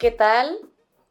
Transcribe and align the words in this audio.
¿Qué 0.00 0.10
tal? 0.10 0.58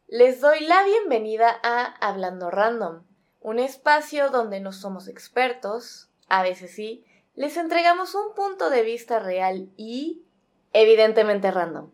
Les 0.08 0.40
doy 0.40 0.58
la 0.64 0.82
bienvenida 0.82 1.60
a 1.62 1.84
Hablando 2.00 2.50
Random, 2.50 3.04
un 3.40 3.60
espacio 3.60 4.30
donde 4.30 4.58
no 4.58 4.72
somos 4.72 5.06
expertos, 5.06 6.10
a 6.28 6.42
veces 6.42 6.74
sí, 6.74 7.04
les 7.36 7.56
entregamos 7.56 8.16
un 8.16 8.34
punto 8.34 8.68
de 8.68 8.82
vista 8.82 9.20
real 9.20 9.68
y 9.76 10.24
evidentemente 10.72 11.52
random. 11.52 11.92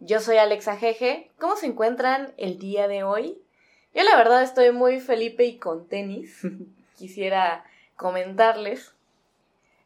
Yo 0.00 0.18
soy 0.18 0.38
Alexa 0.38 0.76
Jeje, 0.76 1.30
¿cómo 1.38 1.54
se 1.54 1.66
encuentran 1.66 2.34
el 2.36 2.58
día 2.58 2.88
de 2.88 3.04
hoy? 3.04 3.40
Yo 3.94 4.02
la 4.02 4.16
verdad 4.16 4.42
estoy 4.42 4.72
muy 4.72 4.98
felipe 4.98 5.44
y 5.44 5.58
con 5.58 5.86
tenis. 5.86 6.40
Quisiera 6.96 7.64
comentarles. 7.94 8.92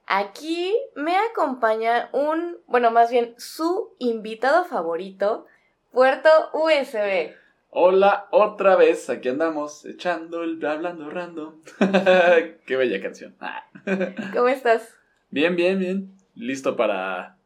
Aquí 0.06 0.74
me 0.94 1.14
acompaña 1.14 2.08
un, 2.14 2.56
bueno, 2.66 2.90
más 2.90 3.10
bien 3.10 3.34
su 3.36 3.94
invitado 3.98 4.64
favorito, 4.64 5.46
Puerto 5.92 6.30
USB. 6.54 7.34
Hola, 7.68 8.26
otra 8.30 8.76
vez, 8.76 9.10
aquí 9.10 9.28
andamos, 9.28 9.84
echando 9.84 10.42
el 10.42 10.64
hablando 10.64 11.10
random. 11.10 11.60
Qué 12.66 12.76
bella 12.76 13.02
canción. 13.02 13.36
Ah. 13.40 13.66
¿Cómo 14.32 14.48
estás? 14.48 14.94
Bien, 15.28 15.54
bien, 15.54 15.78
bien. 15.78 16.16
Listo 16.34 16.76
para 16.76 17.36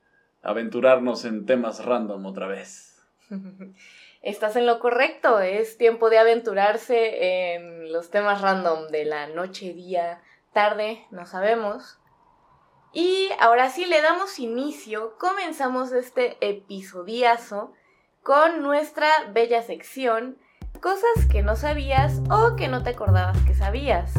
aventurarnos 0.42 1.24
en 1.24 1.44
temas 1.44 1.84
random 1.84 2.24
otra 2.24 2.46
vez. 2.46 3.04
Estás 4.22 4.54
en 4.54 4.66
lo 4.66 4.78
correcto, 4.78 5.40
es 5.40 5.76
tiempo 5.76 6.08
de 6.08 6.18
aventurarse 6.18 7.54
en 7.54 7.92
los 7.92 8.10
temas 8.10 8.42
random 8.42 8.86
de 8.92 9.06
la 9.06 9.26
noche, 9.26 9.74
día, 9.74 10.22
tarde, 10.52 11.04
no 11.10 11.26
sabemos. 11.26 11.98
Y 12.92 13.28
ahora 13.40 13.70
sí 13.70 13.86
le 13.86 14.00
damos 14.02 14.38
inicio, 14.38 15.16
comenzamos 15.18 15.90
este 15.90 16.36
episodiazo 16.40 17.74
con 18.26 18.60
nuestra 18.60 19.06
bella 19.32 19.62
sección, 19.62 20.36
cosas 20.80 21.26
que 21.30 21.42
no 21.42 21.54
sabías 21.54 22.20
o 22.28 22.56
que 22.56 22.66
no 22.66 22.82
te 22.82 22.90
acordabas 22.90 23.40
que 23.42 23.54
sabías, 23.54 24.12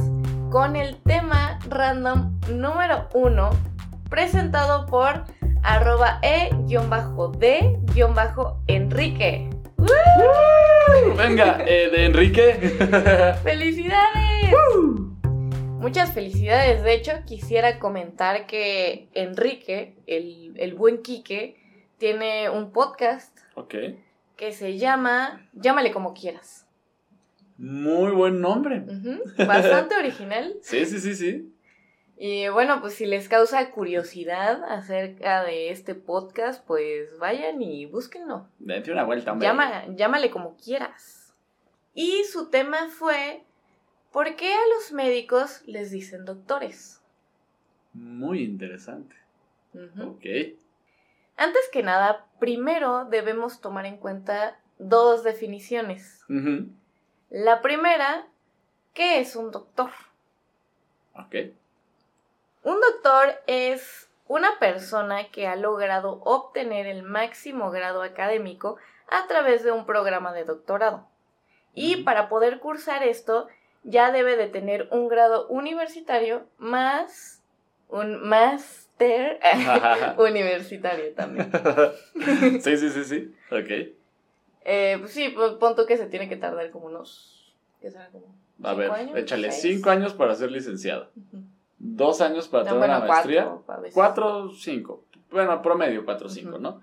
con 0.49 0.77
el 0.77 0.95
tema 1.03 1.59
random 1.67 2.39
número 2.49 3.09
uno, 3.13 3.49
presentado 4.09 4.85
por 4.85 5.25
arroba 5.61 6.21
e-d-enrique. 6.21 6.69
Venga, 11.17 11.57
eh, 11.67 11.89
de 11.89 12.05
Enrique. 12.05 12.53
¡Felicidades! 13.43 14.53
Muchas 15.81 16.13
felicidades. 16.13 16.81
De 16.81 16.93
hecho, 16.93 17.11
quisiera 17.25 17.77
comentar 17.77 18.47
que 18.47 19.09
Enrique, 19.11 19.97
el, 20.07 20.53
el 20.55 20.75
buen 20.75 21.01
Quique, 21.01 21.57
tiene 21.97 22.49
un 22.49 22.71
podcast. 22.71 23.36
Ok. 23.57 23.73
Que 24.35 24.51
se 24.51 24.77
llama 24.77 25.49
Llámale 25.53 25.91
como 25.91 26.13
quieras. 26.13 26.67
Muy 27.57 28.11
buen 28.11 28.39
nombre. 28.39 28.83
Bastante 29.47 29.95
original. 29.99 30.55
Sí, 30.61 30.85
sí, 30.85 30.99
sí, 30.99 31.15
sí. 31.15 31.53
Y 32.19 32.47
bueno, 32.49 32.81
pues 32.81 32.93
si 32.93 33.07
les 33.07 33.27
causa 33.29 33.71
curiosidad 33.71 34.63
acerca 34.63 35.43
de 35.43 35.71
este 35.71 35.95
podcast, 35.95 36.63
pues 36.65 37.17
vayan 37.17 37.61
y 37.61 37.87
búsquenlo. 37.87 38.47
Date 38.59 38.91
una 38.91 39.03
vuelta, 39.03 39.31
hombre. 39.31 39.47
llámale 39.95 40.29
como 40.29 40.55
quieras. 40.55 41.33
Y 41.95 42.23
su 42.25 42.49
tema 42.51 42.89
fue, 42.89 43.43
¿por 44.11 44.35
qué 44.35 44.53
a 44.53 44.67
los 44.75 44.91
médicos 44.93 45.63
les 45.65 45.89
dicen 45.89 46.25
doctores? 46.25 47.01
Muy 47.93 48.43
interesante. 48.43 49.15
Ok. 49.99 50.25
Antes 51.37 51.69
que 51.71 51.83
nada, 51.83 52.25
primero 52.39 53.05
debemos 53.05 53.61
tomar 53.61 53.85
en 53.85 53.97
cuenta 53.97 54.59
dos 54.79 55.23
definiciones. 55.23 56.23
La 57.29 57.61
primera, 57.61 58.27
¿qué 58.93 59.19
es 59.19 59.35
un 59.35 59.51
doctor? 59.51 59.91
Ok. 61.13 61.35
Un 62.63 62.81
doctor 62.81 63.35
es 63.45 64.09
una 64.27 64.59
persona 64.59 65.29
que 65.29 65.47
ha 65.47 65.55
logrado 65.55 66.21
obtener 66.23 66.87
el 66.87 67.03
máximo 67.03 67.71
grado 67.71 68.01
académico 68.01 68.77
a 69.09 69.27
través 69.27 69.63
de 69.63 69.71
un 69.71 69.85
programa 69.85 70.33
de 70.33 70.43
doctorado. 70.43 71.07
Y 71.73 72.03
para 72.03 72.27
poder 72.27 72.59
cursar 72.59 73.03
esto, 73.03 73.47
ya 73.83 74.11
debe 74.11 74.35
de 74.35 74.47
tener 74.47 74.87
un 74.91 75.07
grado 75.07 75.47
universitario 75.47 76.47
más 76.57 77.43
un 77.89 78.27
máster 78.99 79.39
universitario 80.19 81.13
también. 81.13 81.51
sí, 82.61 82.77
sí, 82.77 82.89
sí, 82.89 83.03
sí. 83.03 83.35
Ok. 83.51 83.93
Eh, 84.69 84.97
pues 84.99 85.11
sí, 85.11 85.29
pues, 85.29 85.53
punto 85.53 85.85
que 85.85 85.97
se 85.97 86.07
tiene 86.07 86.27
que 86.27 86.35
tardar 86.35 86.71
como 86.71 86.87
unos. 86.87 87.53
¿Qué 87.81 87.91
será? 87.91 88.09
Como 88.09 88.35
a 88.63 88.73
ver, 88.73 88.91
échale 89.15 89.51
cinco 89.51 89.91
años 89.91 90.13
para 90.13 90.33
ser 90.33 90.51
licenciado 90.51 91.11
dos 91.79 92.21
años 92.21 92.47
para 92.47 92.63
tener 92.63 92.79
una 92.79 92.99
maestría. 92.99 93.51
Cuatro, 93.93 94.51
cinco. 94.51 95.03
Bueno, 95.31 95.61
promedio 95.61 96.05
cuatro, 96.05 96.29
cinco, 96.29 96.57
¿no? 96.57 96.81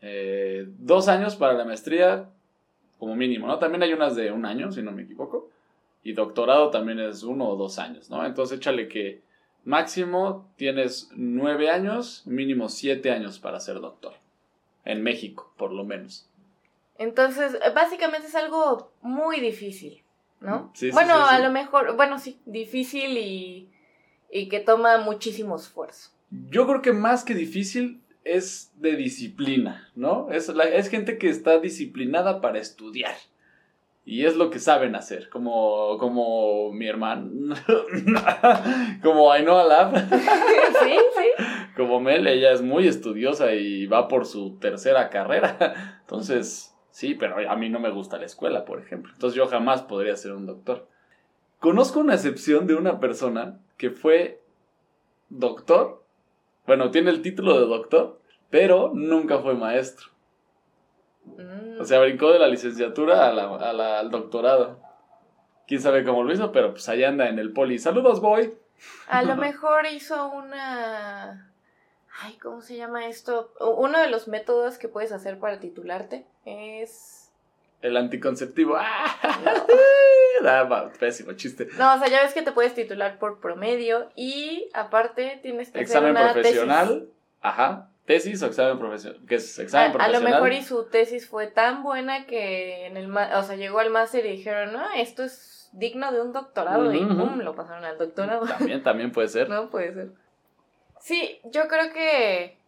Eh, 0.00 0.66
dos 0.78 1.08
años 1.08 1.36
para 1.36 1.52
la 1.54 1.64
maestría 1.64 2.28
como 2.98 3.14
mínimo, 3.16 3.46
¿no? 3.46 3.58
También 3.58 3.82
hay 3.82 3.92
unas 3.92 4.16
de 4.16 4.30
un 4.30 4.44
año, 4.46 4.70
si 4.72 4.82
no 4.82 4.92
me 4.92 5.02
equivoco. 5.02 5.50
Y 6.02 6.12
doctorado 6.12 6.70
también 6.70 6.98
es 7.00 7.22
uno 7.22 7.48
o 7.48 7.56
dos 7.56 7.78
años, 7.78 8.08
¿no? 8.08 8.24
Entonces 8.24 8.58
échale 8.58 8.88
que 8.88 9.20
máximo 9.64 10.50
tienes 10.56 11.10
nueve 11.14 11.70
años, 11.70 12.22
mínimo 12.26 12.68
siete 12.68 13.10
años 13.10 13.38
para 13.38 13.60
ser 13.60 13.80
doctor. 13.80 14.14
En 14.84 15.02
México, 15.02 15.52
por 15.56 15.72
lo 15.72 15.84
menos. 15.84 16.28
Entonces, 16.98 17.58
básicamente 17.74 18.28
es 18.28 18.34
algo 18.34 18.92
muy 19.02 19.40
difícil, 19.40 20.02
¿no? 20.40 20.70
Sí, 20.74 20.90
bueno, 20.90 21.14
a 21.14 21.38
lo 21.38 21.50
mejor, 21.50 21.96
bueno, 21.96 22.18
sí, 22.18 22.40
difícil 22.46 23.16
y 23.18 23.70
y 24.30 24.48
que 24.48 24.60
toma 24.60 24.98
muchísimo 24.98 25.56
esfuerzo. 25.56 26.10
Yo 26.30 26.66
creo 26.66 26.82
que 26.82 26.92
más 26.92 27.24
que 27.24 27.34
difícil 27.34 28.00
es 28.24 28.70
de 28.76 28.96
disciplina, 28.96 29.90
¿no? 29.96 30.30
Es, 30.30 30.48
es 30.48 30.88
gente 30.88 31.18
que 31.18 31.28
está 31.28 31.58
disciplinada 31.58 32.40
para 32.40 32.58
estudiar. 32.58 33.16
Y 34.10 34.26
es 34.26 34.34
lo 34.34 34.50
que 34.50 34.58
saben 34.58 34.96
hacer, 34.96 35.28
como, 35.28 35.96
como 35.98 36.72
mi 36.72 36.88
hermano, 36.88 37.54
como 39.04 39.30
Ainhoa 39.30 39.62
Lab. 39.62 39.96
sí, 40.10 40.96
sí. 41.16 41.44
Como 41.76 42.00
Mel, 42.00 42.26
ella 42.26 42.50
es 42.50 42.60
muy 42.60 42.88
estudiosa 42.88 43.54
y 43.54 43.86
va 43.86 44.08
por 44.08 44.26
su 44.26 44.58
tercera 44.58 45.10
carrera. 45.10 45.96
Entonces, 46.00 46.76
sí, 46.90 47.14
pero 47.14 47.36
a 47.48 47.54
mí 47.54 47.68
no 47.68 47.78
me 47.78 47.92
gusta 47.92 48.18
la 48.18 48.26
escuela, 48.26 48.64
por 48.64 48.80
ejemplo. 48.80 49.12
Entonces 49.12 49.36
yo 49.36 49.46
jamás 49.46 49.82
podría 49.82 50.16
ser 50.16 50.32
un 50.32 50.46
doctor. 50.46 50.88
Conozco 51.60 52.00
una 52.00 52.14
excepción 52.14 52.66
de 52.66 52.74
una 52.74 52.98
persona 52.98 53.60
que 53.76 53.90
fue 53.90 54.42
doctor. 55.28 56.02
Bueno, 56.66 56.90
tiene 56.90 57.10
el 57.10 57.22
título 57.22 57.60
de 57.60 57.66
doctor, 57.66 58.18
pero 58.50 58.90
nunca 58.92 59.38
fue 59.38 59.54
maestro. 59.54 60.08
O 61.78 61.84
sea, 61.84 62.00
brincó 62.00 62.32
de 62.32 62.38
la 62.38 62.48
licenciatura 62.48 63.28
al 63.28 64.10
doctorado. 64.10 64.80
Quién 65.66 65.80
sabe 65.80 66.04
cómo 66.04 66.22
lo 66.24 66.32
hizo, 66.32 66.52
pero 66.52 66.72
pues 66.72 66.88
allá 66.88 67.08
anda 67.08 67.28
en 67.28 67.38
el 67.38 67.52
poli. 67.52 67.78
Saludos, 67.78 68.20
boy. 68.20 68.54
A 69.08 69.22
lo 69.22 69.36
mejor 69.36 69.86
hizo 69.86 70.28
una. 70.30 71.52
Ay, 72.22 72.36
¿cómo 72.38 72.60
se 72.60 72.76
llama 72.76 73.06
esto? 73.06 73.52
Uno 73.60 73.98
de 73.98 74.10
los 74.10 74.28
métodos 74.28 74.78
que 74.78 74.88
puedes 74.88 75.12
hacer 75.12 75.38
para 75.38 75.60
titularte 75.60 76.26
es 76.44 77.20
el 77.82 77.96
anticonceptivo. 77.96 78.76
¡Ah! 78.78 79.16
pésimo 80.98 81.32
chiste. 81.32 81.68
No, 81.78 81.94
o 81.94 81.98
sea, 81.98 82.08
ya 82.08 82.22
ves 82.22 82.34
que 82.34 82.42
te 82.42 82.52
puedes 82.52 82.74
titular 82.74 83.18
por 83.18 83.40
promedio 83.40 84.10
y 84.16 84.68
aparte 84.72 85.38
tienes 85.42 85.70
que 85.70 85.80
examen 85.80 86.16
hacer 86.16 86.24
una 86.24 86.32
profesional. 86.32 87.08
Ajá. 87.40 87.89
Tesis 88.10 88.42
o 88.42 88.46
examen 88.46 88.76
profesional. 88.76 89.20
¿Qué 89.28 89.36
es 89.36 89.56
examen 89.60 89.92
profesional? 89.92 90.24
A 90.24 90.30
lo 90.30 90.36
mejor 90.36 90.52
y 90.52 90.64
su 90.64 90.86
tesis 90.86 91.28
fue 91.28 91.46
tan 91.46 91.84
buena 91.84 92.26
que 92.26 92.86
en 92.86 92.96
el 92.96 93.08
o 93.16 93.42
sea, 93.44 93.54
llegó 93.54 93.78
al 93.78 93.90
máster 93.90 94.26
y 94.26 94.32
dijeron, 94.32 94.72
no, 94.72 94.82
esto 94.96 95.22
es 95.22 95.70
digno 95.72 96.10
de 96.10 96.20
un 96.20 96.32
doctorado 96.32 96.92
y 96.92 96.98
pum, 97.04 97.38
lo 97.38 97.54
pasaron 97.54 97.84
al 97.84 97.98
doctorado. 97.98 98.44
También, 98.46 98.82
también 98.82 99.12
puede 99.12 99.28
ser. 99.28 99.48
No, 99.48 99.70
puede 99.70 99.94
ser. 99.94 100.10
Sí, 100.98 101.40
yo 101.44 101.68
creo 101.68 101.92
que 101.92 102.58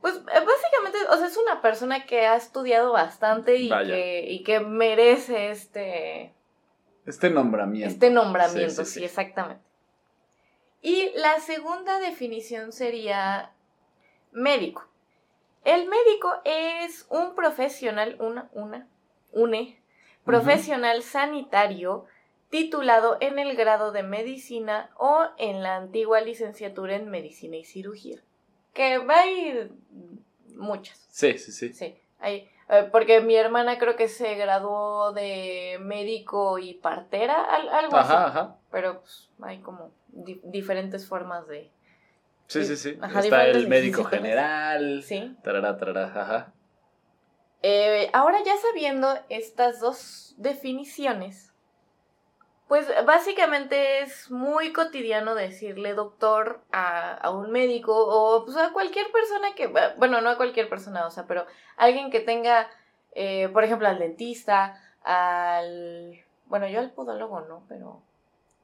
pues 0.00 0.16
eh, 0.16 0.20
básicamente, 0.24 0.98
o 1.10 1.16
sea, 1.16 1.28
es 1.28 1.36
una 1.36 1.62
persona 1.62 2.04
que 2.04 2.26
ha 2.26 2.34
estudiado 2.34 2.90
bastante 2.92 3.58
y, 3.58 3.68
que, 3.68 4.24
y 4.28 4.42
que 4.42 4.58
merece 4.58 5.50
este... 5.50 6.34
Este 7.06 7.30
nombramiento. 7.30 7.92
Este 7.92 8.10
nombramiento, 8.10 8.84
sí, 8.84 9.04
exactamente. 9.04 9.62
Y 10.82 11.12
la 11.14 11.38
segunda 11.38 12.00
definición 12.00 12.72
sería 12.72 13.52
médico. 14.36 14.84
El 15.64 15.88
médico 15.88 16.32
es 16.44 17.06
un 17.10 17.34
profesional, 17.34 18.16
una, 18.20 18.48
una, 18.52 18.86
une, 19.32 19.80
profesional 20.24 21.02
sanitario 21.02 22.04
titulado 22.50 23.16
en 23.20 23.38
el 23.38 23.56
grado 23.56 23.90
de 23.92 24.02
medicina 24.04 24.90
o 24.98 25.24
en 25.38 25.62
la 25.62 25.76
antigua 25.76 26.20
licenciatura 26.20 26.94
en 26.94 27.10
medicina 27.10 27.56
y 27.56 27.64
cirugía 27.64 28.20
que 28.72 28.98
va 28.98 29.20
a 29.20 29.26
ir 29.26 29.72
muchas. 30.54 30.98
Sí, 31.10 31.38
sí, 31.38 31.50
sí. 31.50 31.72
Sí. 31.72 31.96
Hay, 32.20 32.48
eh, 32.68 32.88
porque 32.92 33.20
mi 33.20 33.34
hermana 33.36 33.78
creo 33.78 33.96
que 33.96 34.08
se 34.08 34.34
graduó 34.34 35.12
de 35.12 35.78
médico 35.80 36.58
y 36.58 36.74
partera, 36.74 37.42
al- 37.42 37.68
algo 37.70 37.96
así. 37.96 38.12
Ajá, 38.12 38.26
ajá. 38.26 38.56
Pero 38.70 39.00
pues, 39.00 39.28
hay 39.42 39.58
como 39.60 39.90
di- 40.08 40.40
diferentes 40.44 41.08
formas 41.08 41.46
de... 41.48 41.70
Sí, 42.46 42.64
Sí. 42.64 42.76
sí. 42.76 42.98
Ajá, 43.00 43.20
Está 43.20 43.46
el 43.46 43.68
médico 43.68 44.04
general. 44.04 45.02
Sí. 45.02 45.36
Tarará, 45.42 45.76
tarará, 45.76 46.04
ajá. 46.06 46.52
Eh, 47.62 48.10
ahora 48.12 48.38
ya 48.44 48.56
sabiendo 48.56 49.08
estas 49.28 49.80
dos 49.80 50.34
definiciones, 50.38 51.52
pues 52.68 52.86
básicamente 53.04 54.00
es 54.00 54.30
muy 54.30 54.72
cotidiano 54.72 55.34
decirle 55.34 55.94
doctor 55.94 56.60
a, 56.72 57.14
a 57.14 57.30
un 57.30 57.50
médico 57.50 57.92
o 57.96 58.44
pues, 58.44 58.56
a 58.56 58.72
cualquier 58.72 59.10
persona 59.12 59.54
que, 59.54 59.68
bueno, 59.96 60.20
no 60.20 60.30
a 60.30 60.36
cualquier 60.36 60.68
persona, 60.68 61.06
o 61.06 61.10
sea, 61.10 61.26
pero 61.26 61.46
alguien 61.76 62.10
que 62.10 62.20
tenga, 62.20 62.68
eh, 63.14 63.48
por 63.52 63.64
ejemplo, 63.64 63.88
al 63.88 63.98
dentista, 63.98 64.80
al, 65.02 66.24
bueno, 66.46 66.68
yo 66.68 66.80
al 66.80 66.90
podólogo 66.90 67.40
no, 67.42 67.64
pero 67.68 68.02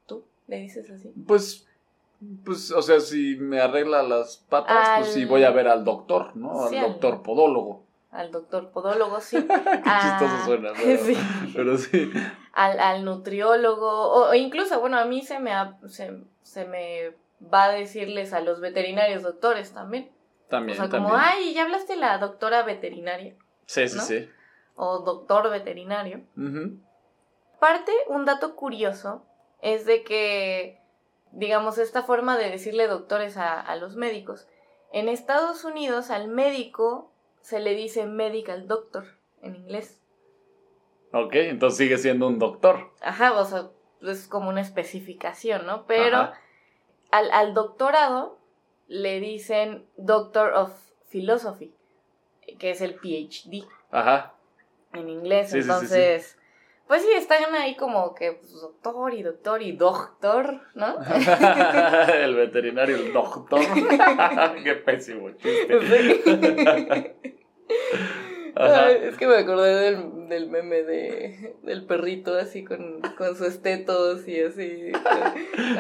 tú 0.07 0.25
le 0.49 0.57
dices 0.59 0.91
así. 0.91 1.13
Pues, 1.27 1.67
pues, 2.45 2.71
o 2.71 2.83
sea, 2.83 3.01
si 3.01 3.37
me 3.37 3.61
arregla 3.61 4.03
las 4.03 4.37
patas, 4.37 4.89
Al- 4.89 5.01
pues 5.03 5.13
sí 5.15 5.25
voy 5.25 5.45
a 5.45 5.51
ver 5.51 5.69
al 5.69 5.85
doctor, 5.85 6.37
¿no? 6.37 6.63
Al 6.65 6.69
Sí, 6.71 6.77
al- 6.77 6.89
doctor 6.93 7.23
podólogo. 7.23 7.85
Al 8.11 8.31
doctor 8.31 8.71
podólogo, 8.71 9.21
sí. 9.21 9.37
Qué 9.47 9.53
Ah, 9.85 10.19
chistoso 10.21 10.45
suena, 10.45 10.73
pero 10.77 11.03
sí. 11.05 11.17
pero 11.55 11.79
sí. 11.79 12.13
al, 12.53 12.79
al 12.81 13.05
nutriólogo, 13.05 13.89
o, 13.91 14.29
o 14.31 14.35
incluso, 14.35 14.79
bueno, 14.81 14.99
a 14.99 15.05
mí 15.07 15.23
se 15.23 15.39
me, 15.41 15.53
ha- 15.53 15.79
se, 15.89 16.13
se 16.43 16.65
me 16.67 17.15
va 17.53 17.65
a 17.65 17.73
decirles 17.73 18.33
a 18.33 18.41
los 18.41 18.61
veterinarios 18.61 19.23
doctores 19.23 19.73
también. 19.73 20.11
También, 20.49 20.77
o 20.79 20.83
sea, 20.83 20.91
también. 20.91 21.11
como, 21.13 21.17
ay, 21.25 21.55
ya 21.55 21.63
hablaste 21.63 21.97
la 21.97 22.19
doctora 22.19 22.63
veterinaria 22.63 23.35
sí, 23.65 23.89
sí, 23.89 23.97
¿no? 23.97 24.03
sí. 24.03 24.29
o 24.77 24.99
doctor 24.99 25.49
veterinario. 25.51 26.21
Ujú. 26.37 26.77
Parte, 27.59 27.93
un 28.09 28.27
dato 28.27 28.55
curioso 28.55 29.25
es 29.63 29.87
de 29.87 30.03
que, 30.05 30.82
digamos, 31.33 31.79
esta 31.79 32.03
forma 32.03 32.37
de 32.39 32.51
decirle 32.51 32.87
doctores 32.87 33.37
a, 33.37 33.61
a 33.61 33.77
los 33.77 33.97
médicos, 33.97 34.49
en 34.93 35.09
Estados 35.09 35.65
Unidos 35.65 36.11
al 36.11 36.29
médico 36.29 37.11
se 37.41 37.61
le 37.61 37.75
dice 37.75 38.07
medical 38.07 38.69
doctor 38.69 39.05
en 39.43 39.57
inglés. 39.57 40.01
Ok, 41.13 41.35
entonces 41.35 41.79
sigue 41.79 41.99
siendo 41.99 42.27
un 42.27 42.39
doctor. 42.39 42.91
Ajá, 43.01 43.33
o 43.33 43.45
sea, 43.45 43.71
es 44.03 44.27
como 44.29 44.49
una 44.49 44.61
especificación, 44.61 45.67
¿no? 45.67 45.87
Pero 45.87 46.31
al, 47.11 47.31
al 47.31 47.55
doctorado 47.55 48.39
le 48.89 49.21
dicen 49.21 49.87
Doctor 49.97 50.53
of 50.55 50.73
Philosophy, 51.09 51.75
que 52.59 52.71
es 52.71 52.81
el 52.81 52.95
PhD 52.95 53.67
Ajá. 53.91 54.35
en 54.93 55.09
inglés. 55.09 55.51
Sí, 55.51 55.63
sí, 55.63 55.71
sí, 55.81 55.87
sí. 55.87 56.37
Pues 56.93 57.05
sí, 57.05 57.09
están 57.17 57.55
ahí 57.55 57.75
como 57.75 58.15
que 58.15 58.33
pues, 58.33 58.53
doctor 58.53 59.15
y 59.15 59.23
doctor 59.23 59.63
y 59.63 59.73
doctor, 59.73 60.61
¿no? 60.75 60.99
el 62.13 62.35
veterinario, 62.35 62.97
el 62.97 63.15
doctor. 63.15 63.61
Qué 64.63 64.75
pésimo 64.75 65.31
chiste. 65.31 67.17
Ajá. 68.55 68.91
Es 68.91 69.17
que 69.17 69.27
me 69.27 69.37
acordé 69.37 69.91
del, 69.91 70.29
del 70.29 70.51
meme 70.51 70.83
de, 70.83 71.57
del 71.63 71.87
perrito 71.87 72.37
así 72.37 72.63
con, 72.63 73.01
con 73.17 73.37
sus 73.37 73.63
tetos 73.63 74.29
y 74.29 74.43
así, 74.43 74.93
con 74.93 75.03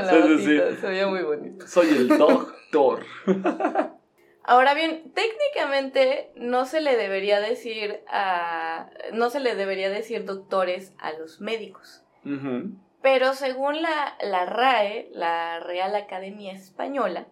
la 0.06 0.10
Sí, 0.12 0.38
sí, 0.38 0.44
sí. 0.46 0.58
batita, 0.58 0.80
se 0.80 0.86
veía 0.88 1.08
muy 1.08 1.24
bonito. 1.24 1.66
Soy 1.66 1.88
el 1.90 2.08
doctor. 2.08 3.04
Ahora 4.44 4.74
bien, 4.74 5.12
técnicamente 5.14 6.32
no 6.36 6.64
se 6.66 6.80
le 6.80 6.96
debería 6.96 7.40
decir 7.40 8.00
a 8.08 8.90
no 9.12 9.30
se 9.30 9.38
le 9.40 9.54
debería 9.54 9.88
decir 9.90 10.24
doctores 10.24 10.92
a 10.98 11.12
los 11.12 11.40
médicos. 11.40 12.02
Pero 13.02 13.34
según 13.34 13.82
la, 13.82 14.16
la 14.22 14.46
RAE, 14.46 15.08
la 15.12 15.58
Real 15.60 15.94
Academia 15.96 16.52
Española, 16.52 17.26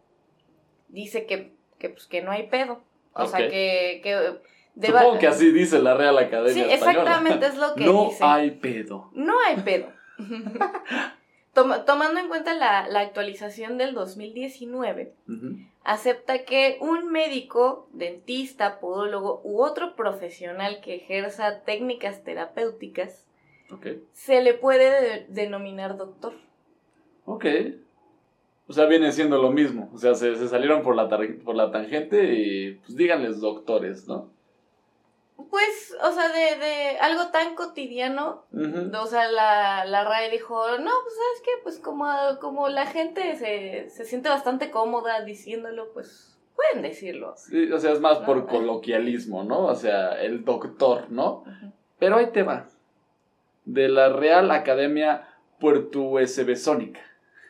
dice 0.88 1.26
que, 1.26 1.54
que, 1.78 1.90
pues, 1.90 2.06
que 2.06 2.22
no 2.22 2.30
hay 2.32 2.48
pedo. 2.48 2.82
O 3.12 3.26
sea, 3.26 3.48
que... 3.48 4.00
que 4.02 4.38
deba- 4.74 5.00
Supongo 5.02 5.18
que 5.20 5.26
así 5.28 5.50
dice 5.52 5.78
la 5.80 5.94
Real 5.94 6.16
Academia 6.18 6.52
Sí, 6.64 6.70
Española. 6.72 7.00
exactamente 7.02 7.46
es 7.46 7.56
lo 7.56 7.74
que 7.74 7.84
no 7.92 8.04
dice. 8.06 8.24
hay 8.24 8.50
pedo. 8.52 9.10
No 9.14 9.34
hay 9.46 9.56
pedo. 9.56 9.92
Toma- 11.54 11.84
tomando 11.84 12.20
en 12.20 12.28
cuenta 12.28 12.54
la, 12.54 12.86
la 12.88 13.00
actualización 13.00 13.76
del 13.76 13.92
2019, 13.94 15.12
Ujú. 15.28 15.56
acepta 15.84 16.44
que 16.44 16.78
un 16.80 17.10
médico, 17.10 17.88
dentista, 17.92 18.78
podólogo 18.80 19.40
u 19.44 19.60
otro 19.62 19.96
profesional 19.96 20.80
que 20.80 20.94
ejerza 20.96 21.60
técnicas 21.64 22.22
terapéuticas 22.22 23.26
se 24.12 24.42
le 24.42 24.54
puede 24.54 25.00
de- 25.00 25.26
denominar 25.28 25.96
doctor. 25.96 26.34
Ok. 27.24 27.44
O 28.66 28.72
sea, 28.72 28.86
viene 28.86 29.10
siendo 29.12 29.40
lo 29.42 29.50
mismo. 29.50 29.90
O 29.94 29.98
sea, 29.98 30.14
se, 30.14 30.34
se 30.36 30.48
salieron 30.48 30.82
por 30.82 30.94
la, 30.96 31.08
por 31.44 31.54
la 31.56 31.70
tangente 31.72 32.34
y 32.34 32.74
pues 32.74 32.96
díganles 32.96 33.40
doctores, 33.40 34.06
¿no? 34.08 34.30
Pues, 35.48 35.96
o 36.02 36.12
sea, 36.12 36.28
de, 36.28 36.56
de 36.58 36.98
algo 36.98 37.28
tan 37.30 37.54
cotidiano, 37.54 38.44
o 38.52 39.06
sea, 39.06 39.30
la, 39.30 39.84
la 39.84 40.04
RAE 40.04 40.30
dijo, 40.30 40.54
no, 40.78 40.90
pues 41.02 41.14
sabes 41.14 41.42
qué, 41.44 41.50
pues 41.62 41.78
como, 41.78 42.06
como 42.40 42.68
la 42.68 42.86
gente 42.86 43.36
se, 43.36 43.88
se 43.90 44.04
siente 44.04 44.28
bastante 44.28 44.70
cómoda 44.70 45.22
diciéndolo, 45.22 45.92
pues 45.92 46.36
pueden 46.56 46.82
decirlo. 46.82 47.34
Sí, 47.36 47.70
o 47.72 47.78
sea, 47.78 47.92
es 47.92 48.00
más 48.00 48.18
por 48.18 48.36
No. 48.38 48.46
coloquialismo, 48.46 49.44
¿no? 49.44 49.66
O 49.66 49.74
sea, 49.74 50.20
el 50.20 50.44
doctor, 50.44 51.10
¿no? 51.10 51.44
Pero 51.98 52.16
ahí 52.16 52.30
te 52.32 52.42
va. 52.42 52.66
De 53.64 53.88
la 53.88 54.08
Real 54.10 54.50
Academia 54.50 55.26
Puertuesebesónica. 55.60 57.00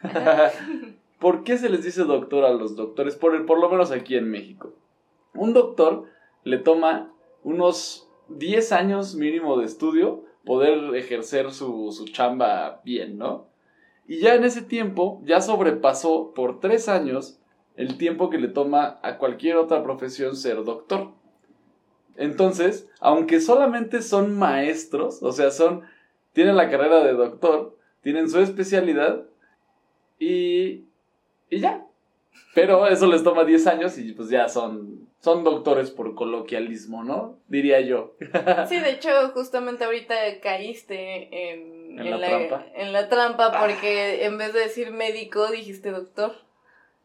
¿Por 1.19 1.45
qué 1.45 1.59
se 1.59 1.69
les 1.69 1.85
dice 1.85 2.05
doctor 2.05 2.45
a 2.45 2.51
los 2.53 2.77
doctores? 2.77 3.17
Por, 3.17 3.45
por 3.47 3.59
lo 3.59 3.69
menos 3.69 3.91
aquí 3.91 4.17
en 4.17 4.31
México. 4.31 4.73
Un 5.35 5.53
doctor 5.53 6.05
le 6.45 6.59
toma 6.59 7.13
unos 7.43 8.09
10 8.29 8.73
años 8.73 9.15
mínimo 9.15 9.59
de 9.59 9.67
estudio 9.67 10.25
poder 10.45 10.95
ejercer 10.95 11.53
su, 11.53 11.93
su 11.93 12.07
chamba 12.07 12.81
bien, 12.85 13.19
¿no? 13.19 13.47
Y 14.07 14.19
ya 14.19 14.35
en 14.35 14.45
ese 14.45 14.63
tiempo, 14.63 15.21
ya 15.25 15.41
sobrepasó 15.41 16.33
por 16.35 16.61
3 16.61 16.89
años 16.89 17.39
el 17.77 17.97
tiempo 17.97 18.31
que 18.31 18.39
le 18.39 18.49
toma 18.49 18.99
a 19.03 19.19
cualquier 19.19 19.57
otra 19.57 19.83
profesión 19.83 20.37
ser 20.37 20.65
doctor. 20.65 21.13
Entonces, 22.17 22.89
aunque 23.01 23.41
solamente 23.41 24.03
son 24.03 24.37
maestros, 24.37 25.23
o 25.23 25.33
sea, 25.33 25.51
son 25.51 25.83
tienen 26.33 26.57
la 26.57 26.71
carrera 26.71 27.03
de 27.03 27.13
doctor, 27.13 27.77
tienen 28.03 28.29
su 28.29 28.41
especialidad 28.41 29.25
y 30.19 30.85
y 31.51 31.59
ya. 31.61 31.87
Pero 32.55 32.87
eso 32.87 33.07
les 33.07 33.23
toma 33.23 33.45
10 33.45 33.67
años 33.67 33.99
y 33.99 34.13
pues 34.13 34.31
ya 34.31 34.49
son 34.49 35.09
son 35.21 35.45
doctores 35.45 35.91
por 35.91 36.15
coloquialismo, 36.15 37.05
¿no? 37.05 37.39
Diría 37.49 37.81
yo. 37.81 38.15
Sí, 38.69 38.79
de 38.79 38.93
hecho, 38.93 39.11
justamente 39.35 39.85
ahorita 39.85 40.15
caíste 40.43 41.53
en, 41.53 41.99
¿En 41.99 42.11
la 42.11 42.29
trampa? 42.29 42.67
en 42.75 42.93
la 42.93 43.09
trampa 43.09 43.61
porque 43.61 44.25
en 44.25 44.39
vez 44.39 44.53
de 44.53 44.61
decir 44.61 44.93
médico 44.93 45.51
dijiste 45.51 45.91
doctor. 45.91 46.33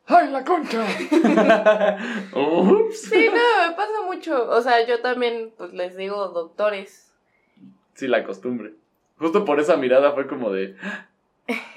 ¡Ay, 0.08 0.30
la 0.30 0.44
concha! 0.44 0.86
Ups. 2.36 3.02
Sí, 3.02 3.28
no, 3.28 3.70
me 3.70 3.76
pasa 3.76 4.02
mucho. 4.06 4.50
O 4.50 4.62
sea, 4.62 4.86
yo 4.86 5.02
también 5.02 5.52
pues 5.58 5.74
les 5.74 5.98
digo 5.98 6.28
doctores. 6.28 7.12
Sí, 7.96 8.08
la 8.08 8.24
costumbre. 8.24 8.74
Justo 9.18 9.46
por 9.46 9.60
esa 9.60 9.78
mirada 9.78 10.12
fue 10.12 10.28
como 10.28 10.52
de... 10.52 10.76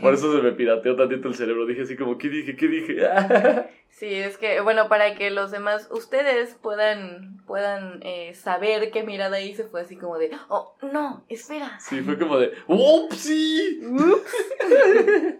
Por 0.00 0.14
eso 0.14 0.34
se 0.34 0.42
me 0.42 0.52
pirateó 0.52 0.96
tantito 0.96 1.28
el 1.28 1.34
cerebro. 1.34 1.66
Dije 1.66 1.82
así 1.82 1.96
como, 1.96 2.16
¿qué 2.16 2.28
dije? 2.28 2.56
¿Qué 2.56 2.68
dije? 2.68 2.96
Sí, 3.90 4.14
es 4.14 4.38
que, 4.38 4.60
bueno, 4.60 4.88
para 4.88 5.16
que 5.16 5.30
los 5.30 5.50
demás, 5.50 5.88
ustedes 5.90 6.54
puedan, 6.62 7.38
puedan 7.46 8.00
eh, 8.04 8.32
saber 8.34 8.92
qué 8.92 9.02
mirada 9.02 9.40
hice, 9.40 9.64
fue 9.64 9.80
así 9.80 9.96
como 9.96 10.18
de, 10.18 10.30
oh, 10.50 10.76
no, 10.92 11.24
espera. 11.28 11.80
Sí, 11.80 12.02
fue 12.02 12.16
como 12.16 12.38
de... 12.38 12.52
¡Upsi! 12.68 13.80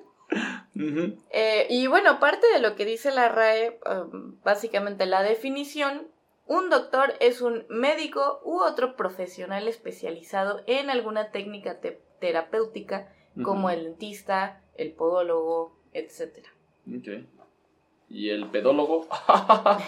Eh, 1.30 1.66
y 1.70 1.86
bueno, 1.86 2.20
parte 2.20 2.46
de 2.52 2.60
lo 2.60 2.76
que 2.76 2.84
dice 2.84 3.10
la 3.10 3.28
RAE, 3.28 3.80
um, 4.12 4.36
básicamente 4.44 5.06
la 5.06 5.22
definición, 5.22 6.06
un 6.46 6.68
doctor 6.70 7.14
es 7.20 7.40
un 7.40 7.64
médico 7.68 8.40
u 8.44 8.60
otro 8.60 8.94
profesional 8.94 9.66
especializado 9.68 10.62
en 10.66 10.90
alguna 10.90 11.30
técnica 11.30 11.80
te- 11.80 12.00
terapéutica, 12.20 13.10
como 13.42 13.70
el 13.70 13.84
dentista, 13.84 14.62
el 14.76 14.92
podólogo, 14.92 15.76
etc. 15.92 16.46
Ok. 16.88 17.24
¿Y 18.08 18.30
el 18.30 18.48
pedólogo? 18.50 19.06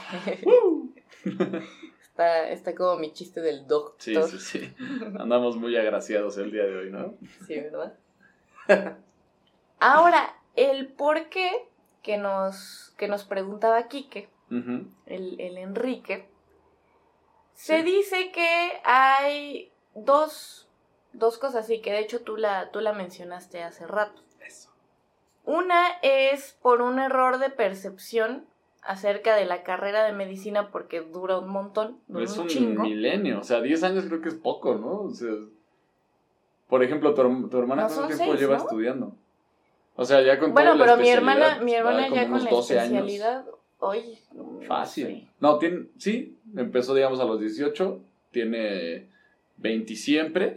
está, 2.03 2.51
está 2.51 2.75
como 2.75 2.97
mi 2.99 3.13
chiste 3.13 3.41
del 3.41 3.67
doctor. 3.67 4.29
Sí, 4.29 4.39
sí, 4.39 4.39
sí. 4.39 4.75
Andamos 5.19 5.57
muy 5.57 5.77
agraciados 5.77 6.37
el 6.39 6.53
día 6.53 6.65
de 6.65 6.77
hoy, 6.77 6.91
¿no? 6.91 7.15
Sí, 7.47 7.55
¿verdad? 7.61 7.97
Ahora, 9.79 10.37
el 10.55 10.89
por 10.89 11.29
qué 11.29 11.51
que 12.03 12.19
nos, 12.19 12.95
que 12.97 13.09
nos 13.09 13.25
preguntaba 13.25 13.89
Quique, 13.89 14.29
el, 14.51 15.41
el 15.41 15.59
Enrique, 15.59 16.29
Se 17.55 17.83
dice 17.83 18.33
que 18.33 18.81
hay 18.85 19.73
dos, 19.95 20.69
dos 21.13 21.39
cosas, 21.39 21.69
y 21.71 21.81
que 21.81 21.93
de 21.93 22.01
hecho 22.01 22.21
tú 22.21 22.37
la, 22.37 22.71
tú 22.71 22.81
la 22.81 22.93
mencionaste 22.93 23.63
hace 23.63 23.87
rato. 23.87 24.23
Eso. 24.47 24.71
Una 25.45 25.89
es 26.03 26.57
por 26.63 26.83
un 26.83 26.99
error 26.99 27.39
de 27.39 27.51
percepción 27.51 28.45
acerca 28.83 29.37
de 29.37 29.45
la 29.45 29.63
carrera 29.63 30.05
de 30.05 30.13
medicina 30.13 30.71
porque 30.71 31.01
dura 31.01 31.39
un 31.39 31.51
montón, 31.51 31.99
dura 32.09 32.25
es 32.25 32.37
un 32.37 32.47
chingo. 32.47 32.83
milenio, 32.83 33.41
o 33.41 33.45
sea, 33.45 33.61
10 33.61 33.83
años 33.83 34.05
creo 34.07 34.23
que 34.23 34.31
es 34.31 34.35
poco, 34.35 34.75
¿no? 34.77 35.03
O 35.03 35.11
sea, 35.11 35.31
por 36.69 36.83
ejemplo, 36.83 37.15
tu, 37.15 37.49
tu 37.49 37.59
hermana 37.59 37.87
cuánto 37.87 38.07
tiempo 38.07 38.25
seis, 38.25 38.41
lleva 38.41 38.57
¿no? 38.57 38.63
estudiando. 38.63 39.13
O 39.97 40.05
sea, 40.05 40.23
ya 40.23 40.39
con 40.39 40.55
Bueno, 40.55 40.73
toda 40.73 40.87
la 40.87 40.93
pero 40.95 41.03
mi 41.03 41.11
hermana, 41.11 41.59
mi 41.61 41.75
hermana 41.75 42.09
ya 42.09 42.29
con 42.29 42.45
la 42.45 42.51
12 42.51 42.79
años. 42.79 42.93
especialidad, 42.93 43.45
hoy 43.81 44.19
Fácil. 44.67 45.29
No, 45.41 45.59
tiene, 45.59 45.87
sí, 45.99 46.39
empezó 46.57 46.95
digamos 46.95 47.21
a 47.21 47.25
los 47.25 47.41
18, 47.41 48.01
tiene 48.31 49.09
20 49.59 49.97
siempre. 49.97 50.57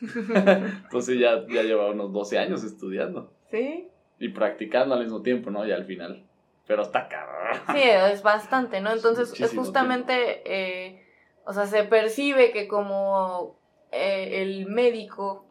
Entonces 0.84 1.18
ya, 1.18 1.46
ya 1.48 1.62
lleva 1.62 1.90
unos 1.90 2.12
12 2.12 2.38
años 2.38 2.64
estudiando 2.64 3.32
Sí, 3.50 3.88
y 4.18 4.28
practicando 4.28 4.94
al 4.94 5.02
mismo 5.02 5.22
tiempo, 5.22 5.50
¿no? 5.50 5.66
Ya 5.66 5.74
al 5.74 5.84
final. 5.84 6.24
Pero 6.66 6.82
está 6.82 7.08
cabrón. 7.08 7.60
sí, 7.72 7.82
es 7.82 8.22
bastante, 8.22 8.80
¿no? 8.80 8.92
Entonces, 8.92 9.38
es 9.40 9.54
justamente, 9.54 10.42
eh, 10.44 11.04
o 11.44 11.52
sea, 11.52 11.66
se 11.66 11.82
percibe 11.82 12.52
que 12.52 12.68
como 12.68 13.56
eh, 13.90 14.42
el 14.42 14.66
médico, 14.66 15.46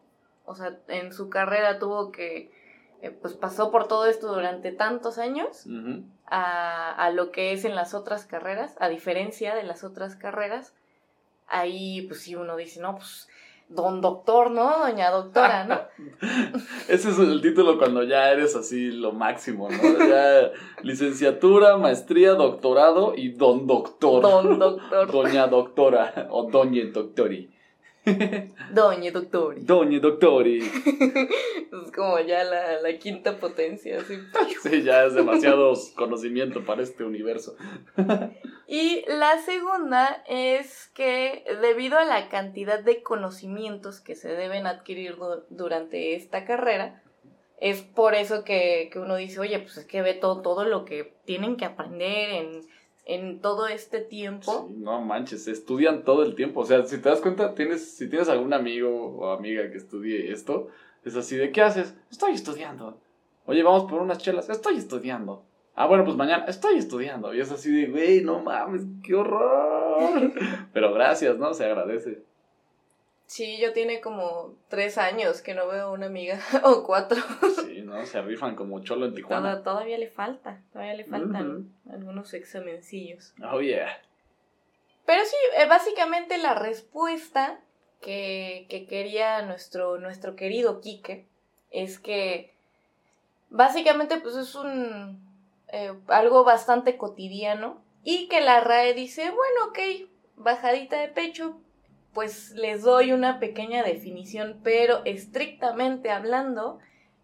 o 0.45 0.55
sea, 0.55 0.79
en 0.87 1.11
su 1.11 1.29
carrera 1.29 1.77
tuvo 1.77 2.11
que, 2.11 2.51
eh, 3.01 3.11
pues 3.11 3.33
pasó 3.33 3.69
por 3.69 3.87
todo 3.87 4.05
esto 4.05 4.33
durante 4.33 4.71
tantos 4.71 5.17
años, 5.17 5.65
a, 6.25 6.91
a 6.91 7.09
lo 7.11 7.31
que 7.31 7.51
es 7.51 7.65
en 7.65 7.75
las 7.75 7.93
otras 7.93 8.25
carreras, 8.25 8.77
a 8.79 8.87
diferencia 8.87 9.55
de 9.55 9.63
las 9.63 9.83
otras 9.83 10.15
carreras, 10.15 10.73
ahí 11.47 12.03
pues 12.03 12.21
sí 12.21 12.35
uno 12.35 12.55
dice, 12.55 12.79
no, 12.79 12.95
pues 12.95 13.27
don 13.69 14.01
doctor, 14.01 14.51
¿no? 14.51 14.79
Doña 14.79 15.11
doctora, 15.11 15.63
¿no? 15.63 15.79
Ese 16.89 17.09
es 17.09 17.19
el 17.19 17.41
título 17.41 17.77
cuando 17.77 18.03
ya 18.03 18.31
eres 18.31 18.55
así 18.55 18.91
lo 18.91 19.11
máximo, 19.11 19.69
¿no? 19.69 20.07
Ya 20.07 20.51
licenciatura, 20.81 21.77
maestría, 21.77 22.33
doctorado 22.33 23.13
y 23.15 23.29
don 23.29 23.67
doctor. 23.67 24.21
Don 24.23 24.59
doctor, 24.59 25.11
Doña 25.11 25.47
doctora 25.47 26.27
o 26.31 26.49
doña 26.49 26.83
doctori. 26.91 27.51
doña 28.73 29.11
doctor. 29.11 29.55
Doña 29.65 29.99
doctori. 29.99 30.59
Es 31.85 31.91
como 31.95 32.19
ya 32.19 32.43
la, 32.43 32.81
la 32.81 32.97
quinta 32.97 33.37
potencia, 33.37 33.99
así. 33.99 34.15
Sí, 34.63 34.81
ya 34.83 35.05
es 35.05 35.13
demasiado 35.13 35.73
conocimiento 35.95 36.65
para 36.65 36.81
este 36.81 37.03
universo. 37.03 37.55
Y 38.67 39.03
la 39.07 39.39
segunda 39.39 40.23
es 40.27 40.89
que 40.93 41.43
debido 41.61 41.97
a 41.97 42.05
la 42.05 42.27
cantidad 42.29 42.79
de 42.83 43.01
conocimientos 43.03 43.99
que 44.01 44.15
se 44.15 44.29
deben 44.29 44.67
adquirir 44.67 45.15
du- 45.17 45.43
durante 45.49 46.15
esta 46.15 46.45
carrera, 46.45 47.01
es 47.61 47.81
por 47.81 48.15
eso 48.15 48.43
que, 48.43 48.89
que 48.91 48.99
uno 48.99 49.15
dice, 49.15 49.39
oye, 49.39 49.59
pues 49.59 49.77
es 49.77 49.85
que 49.85 50.01
ve 50.01 50.13
todo, 50.13 50.41
todo 50.41 50.65
lo 50.65 50.85
que 50.85 51.13
tienen 51.25 51.55
que 51.57 51.65
aprender 51.65 52.29
en, 52.31 52.61
en 53.05 53.39
todo 53.41 53.67
este 53.67 53.99
tiempo. 53.99 54.67
Sí, 54.67 54.75
no 54.77 55.01
manches, 55.01 55.47
estudian 55.47 56.03
todo 56.03 56.23
el 56.23 56.35
tiempo. 56.35 56.61
O 56.61 56.65
sea, 56.65 56.85
si 56.85 57.01
te 57.01 57.09
das 57.09 57.21
cuenta, 57.21 57.55
tienes, 57.55 57.97
si 57.97 58.09
tienes 58.09 58.29
algún 58.29 58.53
amigo 58.53 59.17
o 59.17 59.31
amiga 59.31 59.69
que 59.71 59.77
estudie 59.77 60.31
esto, 60.31 60.67
es 61.03 61.15
así 61.15 61.35
de 61.35 61.51
¿qué 61.51 61.61
haces? 61.61 61.95
Estoy 62.11 62.33
estudiando. 62.33 62.99
Oye, 63.45 63.63
vamos 63.63 63.89
por 63.89 64.01
unas 64.01 64.19
chelas, 64.19 64.49
estoy 64.49 64.77
estudiando. 64.77 65.43
Ah, 65.75 65.87
bueno, 65.87 66.03
pues 66.03 66.17
mañana 66.17 66.45
estoy 66.45 66.77
estudiando. 66.77 67.33
Y 67.33 67.39
es 67.39 67.51
así 67.51 67.71
de, 67.71 67.87
güey, 67.87 68.21
no 68.21 68.39
mames, 68.39 68.81
qué 69.01 69.15
horror. 69.15 70.33
Pero 70.73 70.93
gracias, 70.93 71.37
¿no? 71.37 71.53
Se 71.53 71.65
agradece. 71.65 72.23
Sí, 73.29 73.59
yo 73.59 73.73
tiene 73.73 74.01
como 74.01 74.55
tres 74.69 74.97
años 74.97 75.43
que 75.43 75.53
no 75.53 75.67
veo 75.67 75.91
una 75.91 76.07
amiga, 76.07 76.39
o 76.63 76.83
cuatro. 76.83 77.21
Sí, 77.63 77.83
¿no? 77.83 78.03
Se 78.07 78.19
rifan 78.23 78.55
como 78.55 78.83
cholo 78.83 79.05
en 79.05 79.13
Tijuana. 79.13 79.51
Toda- 79.51 79.63
todavía 79.63 79.99
le 79.99 80.09
falta, 80.09 80.63
todavía 80.73 80.95
le 80.95 81.05
faltan 81.05 81.71
algunos 81.91 82.33
examencillos. 82.33 83.35
Oh, 83.51 83.61
yeah. 83.61 84.01
Pero 85.05 85.23
sí, 85.25 85.35
eh, 85.59 85.67
básicamente 85.67 86.39
la 86.39 86.55
respuesta 86.55 87.59
que, 88.01 88.65
que 88.67 88.87
quería 88.87 89.43
nuestro, 89.43 89.99
nuestro 89.99 90.35
querido 90.35 90.81
Quique 90.81 91.27
es 91.69 91.99
que 91.99 92.55
básicamente 93.51 94.17
pues 94.19 94.37
es 94.37 94.55
un 94.55 95.19
eh, 95.67 95.93
algo 96.07 96.43
bastante 96.43 96.97
cotidiano 96.97 97.79
y 98.03 98.27
que 98.27 98.41
la 98.41 98.59
RAE 98.61 98.95
dice, 98.95 99.29
bueno, 99.29 99.65
ok, 99.69 100.09
bajadita 100.35 100.99
de 100.99 101.09
pecho, 101.09 101.57
pues 102.13 102.51
les 102.55 102.83
doy 102.83 103.11
una 103.13 103.39
pequeña 103.39 103.83
definición, 103.83 104.57
pero 104.63 105.03
estrictamente 105.05 106.09
hablando, 106.09 106.79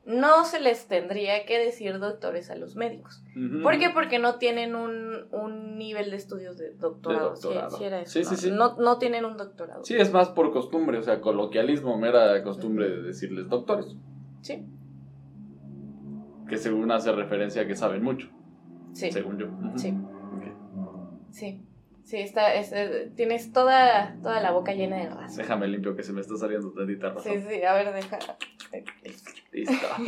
no 0.06 0.46
se 0.46 0.60
les 0.60 0.88
tendría 0.88 1.46
que 1.48 1.58
decir 1.58 1.98
doctores 1.98 2.52
a 2.52 2.56
los 2.56 2.76
médicos. 2.76 3.24
¿Por 3.64 3.80
qué? 3.80 3.90
Porque 3.90 4.20
no 4.20 4.36
tienen 4.36 4.76
un, 4.76 5.26
un 5.32 5.78
nivel 5.80 6.12
de 6.12 6.18
estudios 6.18 6.58
de 6.58 6.74
doctorado. 6.76 7.32
De 7.32 7.38
sí 7.76 7.84
era 7.84 8.02
eso, 8.02 8.12
Sí, 8.12 8.20
¿no? 8.22 8.30
sí, 8.30 8.36
sí. 8.36 8.52
No, 8.52 8.76
no 8.78 9.00
tienen 9.00 9.26
un 9.26 9.36
doctorado. 9.38 9.84
Sí, 9.84 9.96
es 9.96 10.14
más 10.14 10.30
por 10.30 10.52
costumbre, 10.54 11.00
o 11.00 11.02
sea, 11.02 11.22
coloquialismo, 11.22 11.98
mera 11.98 12.44
costumbre 12.44 12.88
de 12.88 13.02
decirles 13.02 13.50
doctores. 13.50 13.96
Sí, 14.42 14.64
Que 16.48 16.58
según 16.58 16.92
hace 16.92 17.12
referencia 17.12 17.64
a 17.64 17.66
que 17.68 17.76
saben 17.76 18.04
mucho, 18.04 18.30
sí, 18.94 19.12
según 19.12 19.40
yo. 19.40 19.48
Sí, 19.76 19.96
sí. 21.32 21.62
Sí, 22.06 22.18
está, 22.20 22.54
es- 22.54 22.72
eh, 22.72 23.12
tienes 23.16 23.52
toda, 23.52 24.16
toda 24.22 24.40
la 24.40 24.52
boca 24.52 24.74
llena 24.74 24.98
de 24.98 25.10
raza. 25.10 25.42
Déjame 25.42 25.68
limpio 25.68 25.96
que 25.96 26.04
se 26.04 26.14
me 26.14 26.22
está 26.22 26.38
saliendo 26.38 26.72
tantita 26.72 27.10
razón. 27.10 27.34
Sí, 27.34 27.46
sí, 27.50 27.64
a 27.64 27.74
ver, 27.74 27.94
deja. 27.94 28.20
Listo. 29.52 29.88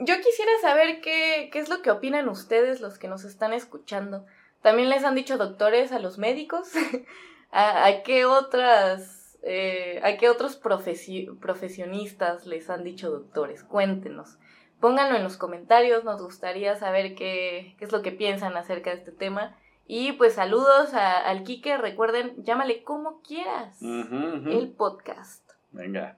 Yo 0.00 0.14
quisiera 0.20 0.52
saber 0.62 1.00
qué, 1.00 1.50
qué 1.52 1.58
es 1.58 1.68
lo 1.68 1.82
que 1.82 1.90
opinan 1.90 2.28
ustedes, 2.28 2.80
los 2.80 2.98
que 2.98 3.08
nos 3.08 3.24
están 3.24 3.52
escuchando. 3.52 4.24
¿También 4.62 4.88
les 4.88 5.04
han 5.04 5.14
dicho 5.14 5.36
doctores 5.38 5.92
a 5.92 5.98
los 5.98 6.18
médicos? 6.18 6.70
¿A, 7.50 7.86
a 7.86 8.02
qué 8.02 8.24
otras, 8.24 9.38
eh, 9.42 10.00
a 10.04 10.16
qué 10.16 10.28
otros 10.28 10.60
profesi- 10.62 11.36
profesionistas 11.40 12.46
les 12.46 12.70
han 12.70 12.84
dicho 12.84 13.10
doctores? 13.10 13.64
Cuéntenos. 13.64 14.38
Pónganlo 14.80 15.16
en 15.16 15.24
los 15.24 15.36
comentarios, 15.36 16.04
nos 16.04 16.22
gustaría 16.22 16.76
saber 16.76 17.14
qué, 17.14 17.74
qué 17.78 17.84
es 17.84 17.92
lo 17.92 18.02
que 18.02 18.12
piensan 18.12 18.56
acerca 18.56 18.90
de 18.90 18.96
este 18.96 19.12
tema. 19.12 19.56
Y 19.86 20.12
pues 20.12 20.34
saludos 20.34 20.94
a- 20.94 21.18
al 21.18 21.42
Quique, 21.44 21.76
recuerden, 21.78 22.34
llámale 22.44 22.82
como 22.84 23.20
quieras, 23.22 23.80
el 23.82 24.74
podcast. 24.76 25.42
Venga. 25.72 26.16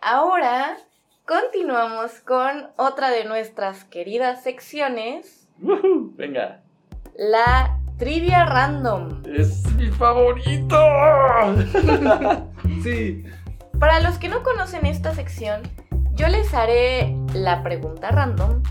Ahora 0.00 0.76
continuamos 1.26 2.20
con 2.20 2.70
otra 2.76 3.10
de 3.10 3.24
nuestras 3.24 3.84
queridas 3.84 4.42
secciones, 4.42 5.48
Ujú, 5.62 6.12
Venga. 6.16 6.60
la 7.16 7.78
trivia 7.98 8.44
random. 8.44 9.22
Es 9.26 9.64
mi 9.76 9.86
favorito. 9.90 10.76
sí. 12.82 13.24
Para 13.78 14.00
los 14.00 14.18
que 14.18 14.28
no 14.28 14.42
conocen 14.42 14.86
esta 14.86 15.14
sección, 15.14 15.62
yo 16.14 16.28
les 16.28 16.52
haré 16.54 17.14
la 17.34 17.62
pregunta 17.62 18.10
random. 18.10 18.62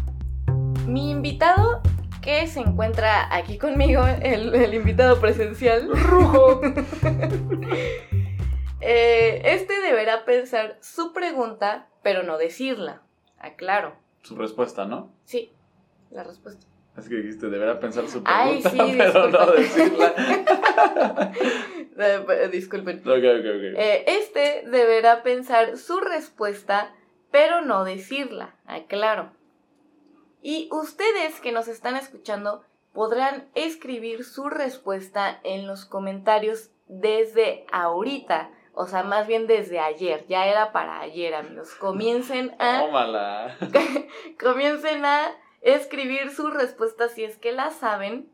Mi 0.88 1.12
invitado 1.12 1.82
que 2.22 2.48
se 2.48 2.60
encuentra 2.60 3.34
aquí 3.36 3.58
conmigo, 3.58 4.06
el, 4.06 4.54
el 4.54 4.74
invitado 4.74 5.20
presencial, 5.20 5.90
Rujo. 5.90 6.62
eh, 8.82 9.42
este 9.44 9.82
deberá 9.82 10.26
pensar 10.26 10.78
su 10.82 11.14
pregunta, 11.14 11.88
pero 12.04 12.24
no 12.24 12.38
decirla. 12.38 13.02
Aclaro. 13.40 13.96
Su 14.22 14.36
respuesta, 14.36 14.86
¿no? 14.86 15.12
Sí, 15.26 15.52
la 16.12 16.24
respuesta. 16.24 16.66
Es 16.98 17.08
que 17.08 17.16
dijiste, 17.16 17.50
deberá 17.50 17.80
pensar 17.80 18.08
su 18.08 18.22
Ay, 18.26 18.62
pregunta, 18.62 18.86
sí, 18.86 18.94
pero 18.98 19.30
no 19.30 19.52
decirla. 19.52 20.14
Eh, 22.04 22.50
disculpen. 22.52 22.98
ok, 23.00 23.06
ok, 23.06 23.14
ok. 23.14 23.78
Eh, 23.78 24.06
este 24.08 24.64
deberá 24.68 25.22
pensar 25.22 25.78
su 25.78 26.00
respuesta, 26.00 26.96
pero 27.32 27.62
no 27.62 27.84
decirla, 27.84 28.56
aclaro. 28.66 29.32
Y 30.42 30.70
ustedes 30.72 31.40
que 31.40 31.52
nos 31.52 31.68
están 31.68 31.96
escuchando 31.96 32.64
podrán 32.94 33.50
escribir 33.56 34.24
su 34.24 34.50
respuesta 34.50 35.40
en 35.44 35.68
los 35.68 35.86
comentarios 35.86 36.72
desde 36.88 37.66
ahorita, 37.72 38.52
o 38.74 38.86
sea, 38.86 39.04
más 39.04 39.28
bien 39.28 39.48
desde 39.48 39.80
ayer, 39.80 40.26
ya 40.28 40.46
era 40.46 40.72
para 40.72 41.00
ayer, 41.00 41.34
amigos. 41.34 41.74
Comiencen 41.76 42.56
a 42.60 42.80
Tómala. 42.86 43.58
comiencen 44.40 45.06
a 45.06 45.36
escribir 45.62 46.32
su 46.32 46.50
respuesta 46.50 47.08
si 47.10 47.24
es 47.24 47.38
que 47.38 47.52
la 47.52 47.70
saben. 47.70 48.30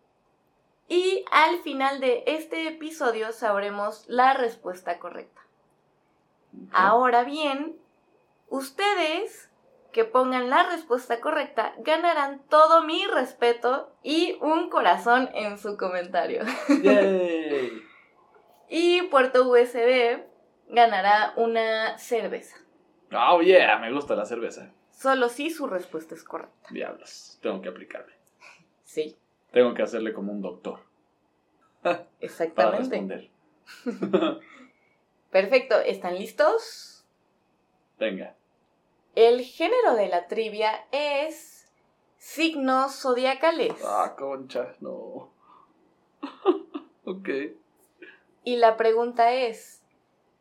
Y 0.87 1.25
al 1.31 1.59
final 1.59 1.99
de 1.99 2.23
este 2.27 2.67
episodio 2.67 3.33
sabremos 3.33 4.05
la 4.07 4.33
respuesta 4.33 4.99
correcta. 4.99 5.41
Ahora 6.71 7.23
bien, 7.23 7.77
ustedes 8.49 9.49
que 9.91 10.05
pongan 10.05 10.49
la 10.49 10.69
respuesta 10.69 11.19
correcta 11.21 11.73
ganarán 11.79 12.43
todo 12.49 12.83
mi 12.83 13.05
respeto 13.07 13.95
y 14.03 14.37
un 14.41 14.69
corazón 14.69 15.29
en 15.33 15.57
su 15.57 15.77
comentario. 15.77 16.43
¡Yay! 16.83 17.81
y 18.69 19.01
Puerto 19.03 19.49
USB 19.49 20.23
ganará 20.69 21.33
una 21.37 21.97
cerveza. 21.97 22.57
Oh, 23.11 23.41
yeah, 23.41 23.77
me 23.79 23.91
gusta 23.91 24.15
la 24.15 24.25
cerveza. 24.25 24.71
Solo 24.91 25.29
si 25.29 25.49
su 25.49 25.67
respuesta 25.67 26.15
es 26.15 26.23
correcta. 26.23 26.69
Diablos, 26.71 27.39
tengo 27.41 27.61
que 27.61 27.69
aplicarme. 27.69 28.13
Sí, 28.83 29.17
Tengo 29.51 29.73
que 29.73 29.81
hacerle 29.83 30.13
como 30.13 30.31
un 30.31 30.41
doctor 30.41 30.79
para 31.81 32.05
exactamente. 32.19 32.77
responder. 32.79 33.29
Perfecto, 35.31 35.79
¿están 35.79 36.15
listos? 36.17 37.05
Venga. 37.99 38.35
El 39.17 39.43
género 39.43 39.95
de 39.95 40.09
la 40.09 40.27
trivia 40.27 40.85
es 40.91 41.67
signos 42.19 43.01
zodiacales. 43.01 43.73
Ah, 43.83 44.13
concha, 44.15 44.75
no. 44.79 45.31
ok. 47.03 47.29
Y 48.43 48.57
la 48.57 48.77
pregunta 48.77 49.33
es, 49.33 49.81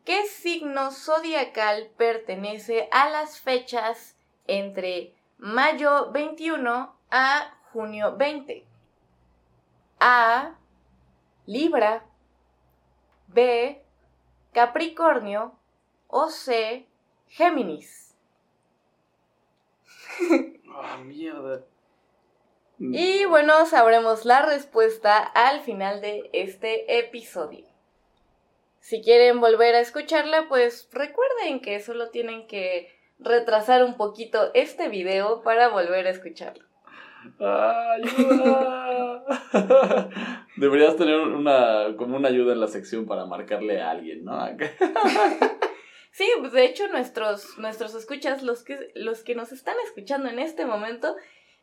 ¿qué 0.04 0.26
signo 0.26 0.90
zodiacal 0.90 1.88
pertenece 1.96 2.90
a 2.92 3.08
las 3.08 3.40
fechas 3.40 4.14
entre 4.46 5.14
mayo 5.38 6.12
21 6.12 6.94
a 7.10 7.58
junio 7.72 8.14
20? 8.18 8.66
A. 10.00 10.54
Libra. 11.46 12.04
B. 13.28 13.82
Capricornio. 14.52 15.54
O 16.08 16.28
C. 16.28 16.86
Géminis. 17.26 18.05
Ah, 20.78 20.98
mierda. 21.04 21.64
Y 22.78 23.24
bueno, 23.24 23.64
sabremos 23.64 24.26
la 24.26 24.44
respuesta 24.44 25.16
al 25.18 25.60
final 25.60 26.02
de 26.02 26.28
este 26.32 26.98
episodio. 26.98 27.64
Si 28.80 29.02
quieren 29.02 29.40
volver 29.40 29.74
a 29.74 29.80
escucharla, 29.80 30.46
pues 30.48 30.88
recuerden 30.92 31.60
que 31.60 31.80
solo 31.80 32.10
tienen 32.10 32.46
que 32.46 32.88
retrasar 33.18 33.82
un 33.82 33.96
poquito 33.96 34.50
este 34.54 34.88
video 34.88 35.42
para 35.42 35.68
volver 35.68 36.06
a 36.06 36.10
escucharlo. 36.10 36.64
¡Ayuda! 37.40 39.24
Deberías 40.56 40.96
tener 40.96 41.18
una 41.18 41.96
como 41.96 42.16
una 42.16 42.28
ayuda 42.28 42.52
en 42.52 42.60
la 42.60 42.68
sección 42.68 43.06
para 43.06 43.24
marcarle 43.26 43.80
a 43.80 43.90
alguien, 43.90 44.24
¿no? 44.24 44.38
Sí, 46.16 46.26
pues 46.40 46.52
de 46.52 46.64
hecho 46.64 46.88
nuestros, 46.88 47.58
nuestros 47.58 47.94
escuchas, 47.94 48.42
los 48.42 48.62
que, 48.62 48.90
los 48.94 49.20
que 49.22 49.34
nos 49.34 49.52
están 49.52 49.74
escuchando 49.84 50.30
en 50.30 50.38
este 50.38 50.64
momento, 50.64 51.14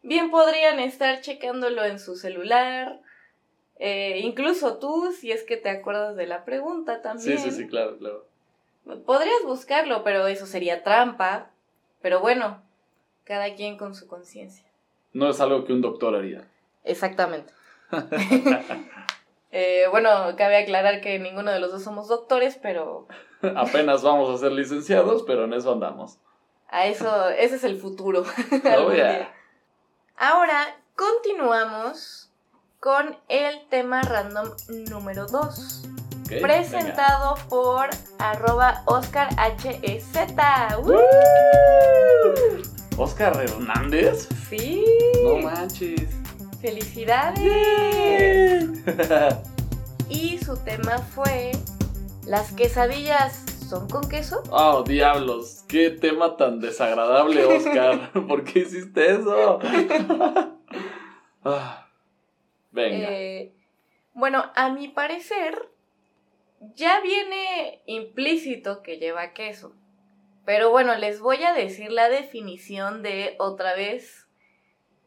bien 0.04 0.30
podrían 0.30 0.80
estar 0.80 1.22
checándolo 1.22 1.84
en 1.84 1.98
su 2.00 2.16
celular. 2.16 3.00
eh, 3.80 4.20
incluso 4.22 4.78
tú, 4.78 5.12
si 5.20 5.32
es 5.32 5.42
que 5.44 5.58
te 5.58 5.72
acuerdas 5.72 6.16
de 6.16 6.28
la 6.28 6.46
pregunta 6.46 6.98
Sí, 6.98 7.02
también. 7.02 7.40
sí, 7.40 7.50
sí, 7.50 7.68
claro, 7.68 7.98
claro. 7.98 8.28
Podrías 9.08 9.42
buscarlo, 9.44 10.04
pero 10.04 10.28
eso 10.28 10.46
sería 10.46 10.84
trampa. 10.84 11.50
Pero 12.04 12.20
bueno, 12.20 12.62
cada 13.24 13.56
quien 13.56 13.76
con 13.78 13.96
su 13.96 14.06
conciencia. 14.08 14.66
No 15.14 15.32
es 15.32 15.40
algo 15.42 15.66
que 15.66 15.74
un 15.74 15.82
doctor 15.82 16.16
haría. 16.16 16.48
Exactamente. 16.84 17.52
Eh, 19.56 19.86
bueno, 19.92 20.10
cabe 20.36 20.58
aclarar 20.58 21.00
que 21.00 21.20
ninguno 21.20 21.52
de 21.52 21.60
los 21.60 21.72
dos 21.72 21.84
somos 21.84 22.08
doctores, 22.08 22.58
pero 22.60 23.08
Apenas 23.56 24.02
vamos 24.04 24.30
a 24.34 24.38
ser 24.38 24.52
licenciados, 24.52 25.24
pero 25.24 25.46
en 25.46 25.54
eso 25.54 25.72
andamos. 25.74 26.18
a 26.70 26.86
eso, 26.88 27.30
ese 27.30 27.56
es 27.56 27.64
el 27.64 27.78
futuro. 27.80 28.24
Oh, 28.78 28.92
yeah. 28.92 29.32
Ahora 30.18 30.76
continuamos 30.96 32.32
con 32.80 33.16
el 33.30 33.68
tema 33.70 34.02
random 34.02 34.50
número 34.90 35.26
2. 35.28 35.84
¿ok? 36.24 36.30
Venga. 36.30 36.48
Presentado 36.48 37.36
por 37.50 37.90
arroba 38.20 38.84
Oscar 38.86 39.30
HEZ. 39.38 40.16
Oscar 42.98 43.42
Hernández. 43.42 44.30
Sí. 44.50 44.86
No 45.24 45.38
manches. 45.38 46.10
Felicidades. 46.62 47.44
Y 50.10 50.38
su 50.38 50.56
tema 50.58 50.98
fue 51.00 51.54
¿Las 52.26 52.54
quesadillas 52.54 53.46
son 53.70 53.90
con 53.90 54.08
queso? 54.10 54.44
Oh, 54.52 54.84
diablos. 54.84 55.66
Qué 55.68 55.90
tema 55.90 56.38
tan 56.38 56.60
desagradable, 56.60 57.44
Oscar. 57.46 58.12
¿Por 58.28 58.44
qué 58.44 58.60
hiciste 58.60 59.12
eso? 59.12 59.60
Ah, 61.46 61.90
Venga. 62.72 63.10
Eh, 63.12 63.54
bueno, 64.14 64.50
a 64.56 64.70
mi 64.70 64.88
parecer 64.88 65.70
ya 66.74 67.02
viene 67.02 67.82
implícito 67.86 68.82
que 68.82 68.96
lleva 68.98 69.34
queso. 69.34 69.76
Pero 70.46 70.70
bueno, 70.70 70.96
les 70.96 71.20
voy 71.20 71.44
a 71.44 71.52
decir 71.52 71.92
la 71.92 72.08
definición 72.08 73.04
de 73.04 73.36
otra 73.40 73.76
vez. 73.76 74.30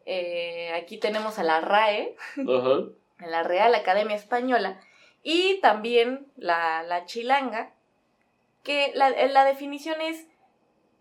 Eh, 0.05 0.71
aquí 0.75 0.99
tenemos 0.99 1.39
a 1.39 1.43
la 1.43 1.59
RAE, 1.59 2.15
Ajá. 2.37 2.83
a 3.17 3.25
la 3.27 3.41
Real 3.41 3.73
Academia 3.73 4.15
Española, 4.15 4.79
y 5.23 5.59
también 5.61 6.27
la, 6.37 6.83
la 6.83 7.05
chilanga, 7.05 7.73
que 8.63 8.91
la, 8.95 9.09
la 9.09 9.45
definición 9.45 10.01
es 10.01 10.27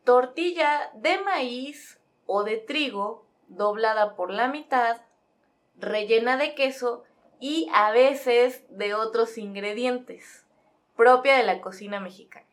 tortilla 0.04 0.90
de 0.94 1.18
maíz 1.18 2.00
o 2.26 2.44
de 2.44 2.56
trigo 2.58 3.26
doblada 3.48 4.14
por 4.16 4.30
la 4.30 4.48
mitad, 4.48 5.00
rellena 5.78 6.36
de 6.36 6.54
queso 6.54 7.04
y 7.40 7.68
a 7.74 7.90
veces 7.90 8.64
de 8.70 8.94
otros 8.94 9.36
ingredientes, 9.38 10.44
propia 10.96 11.36
de 11.36 11.42
la 11.44 11.60
cocina 11.60 12.00
mexicana. 12.00 12.46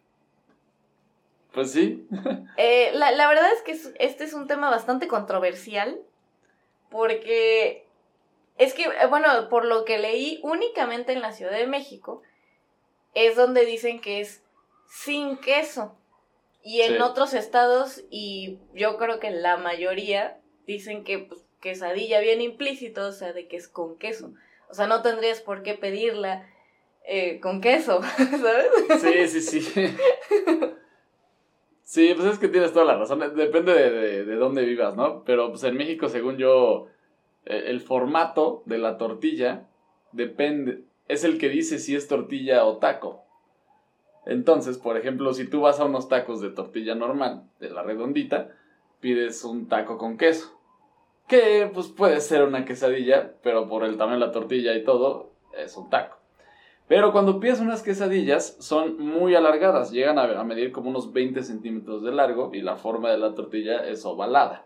Pues 1.54 1.72
sí. 1.72 2.08
Eh, 2.58 2.92
la, 2.94 3.12
la 3.12 3.28
verdad 3.28 3.52
es 3.52 3.62
que 3.64 3.72
es- 3.72 3.94
este 4.00 4.24
es 4.26 4.34
un 4.34 4.48
tema 4.48 4.70
bastante 4.70 5.08
controversial, 5.08 6.00
porque 6.92 7.83
es 8.58 8.74
que, 8.74 8.84
eh, 8.84 9.08
bueno, 9.10 9.50
por 9.50 9.66
lo 9.66 9.86
que 9.86 9.98
leí 9.98 10.40
únicamente 10.44 11.12
en 11.14 11.22
la 11.22 11.32
Ciudad 11.32 11.54
de 11.58 11.68
México, 11.68 12.22
es 13.14 13.36
donde 13.36 13.66
dicen 13.66 14.00
que 14.02 14.20
es 14.22 14.44
sin 14.88 15.38
queso. 15.38 15.96
Y 16.64 16.82
en 16.82 16.96
Sí. 16.96 17.02
otros 17.02 17.34
estados, 17.34 18.04
y 18.10 18.60
yo 18.74 18.98
creo 18.98 19.20
que 19.20 19.32
la 19.32 19.58
mayoría, 19.58 20.40
dicen 20.66 21.04
que 21.04 21.20
pues, 21.20 21.42
quesadilla 21.62 22.20
viene 22.22 22.44
implícito, 22.44 23.08
o 23.08 23.12
sea, 23.12 23.34
de 23.34 23.48
que 23.48 23.58
es 23.58 23.68
con 23.68 23.98
queso. 23.98 24.34
O 24.70 24.74
sea, 24.74 24.88
no 24.88 25.02
tendrías 25.02 25.42
por 25.42 25.62
qué 25.64 25.74
pedirla 25.74 26.50
eh, 27.06 27.40
con 27.42 27.60
queso, 27.60 28.02
¿sabes? 28.42 29.30
Sí, 29.30 29.42
sí, 29.42 29.62
sí. 29.62 29.98
Sí, 31.84 32.14
pues 32.16 32.34
es 32.34 32.40
que 32.40 32.48
tienes 32.48 32.72
toda 32.74 32.86
la 32.86 32.98
razón. 32.98 33.20
Depende 33.36 33.74
de, 33.74 33.90
de- 33.92 34.26
de 34.26 34.36
dónde 34.36 34.64
vivas, 34.64 34.96
¿no? 34.96 35.24
Pero 35.26 35.50
pues 35.50 35.64
en 35.64 35.76
México, 35.76 36.08
según 36.10 36.38
yo, 36.38 36.88
el 37.46 37.82
formato 37.82 38.64
de 38.66 38.78
la 38.78 38.98
tortilla 38.98 39.68
depende. 40.12 40.84
Es 41.08 41.24
el 41.24 41.38
que 41.38 41.50
dice 41.50 41.80
si 41.80 41.96
es 41.96 42.08
tortilla 42.08 42.66
o 42.66 42.78
taco. 42.78 43.24
Entonces, 44.26 44.78
por 44.78 44.98
ejemplo, 44.98 45.34
si 45.34 45.48
tú 45.48 45.62
vas 45.62 45.80
a 45.80 45.86
unos 45.86 46.08
tacos 46.08 46.42
de 46.42 46.50
tortilla 46.50 46.96
normal, 46.96 47.44
de 47.60 47.70
la 47.70 47.84
redondita, 47.84 48.50
pides 49.02 49.44
un 49.44 49.68
taco 49.68 49.98
con 49.98 50.18
queso. 50.18 50.58
Que 51.28 51.70
pues 51.74 51.88
puede 51.88 52.22
ser 52.22 52.44
una 52.44 52.66
quesadilla, 52.66 53.34
pero 53.44 53.68
por 53.68 53.84
el 53.84 53.98
tamaño 53.98 54.20
de 54.20 54.26
la 54.26 54.32
tortilla 54.32 54.74
y 54.76 54.84
todo, 54.84 55.32
es 55.58 55.76
un 55.76 55.90
taco. 55.90 56.18
Pero 56.88 57.12
cuando 57.12 57.40
pides 57.40 57.60
unas 57.60 57.82
quesadillas, 57.82 58.58
son 58.60 58.98
muy 59.00 59.36
alargadas, 59.36 59.92
llegan 59.92 60.20
a, 60.20 60.40
a 60.40 60.44
medir 60.44 60.72
como 60.72 60.90
unos 60.90 61.12
20 61.12 61.42
centímetros 61.44 62.04
de 62.04 62.12
largo 62.12 62.52
y 62.54 62.62
la 62.62 62.76
forma 62.76 63.10
de 63.10 63.18
la 63.18 63.34
tortilla 63.34 63.88
es 63.88 64.06
ovalada. 64.06 64.66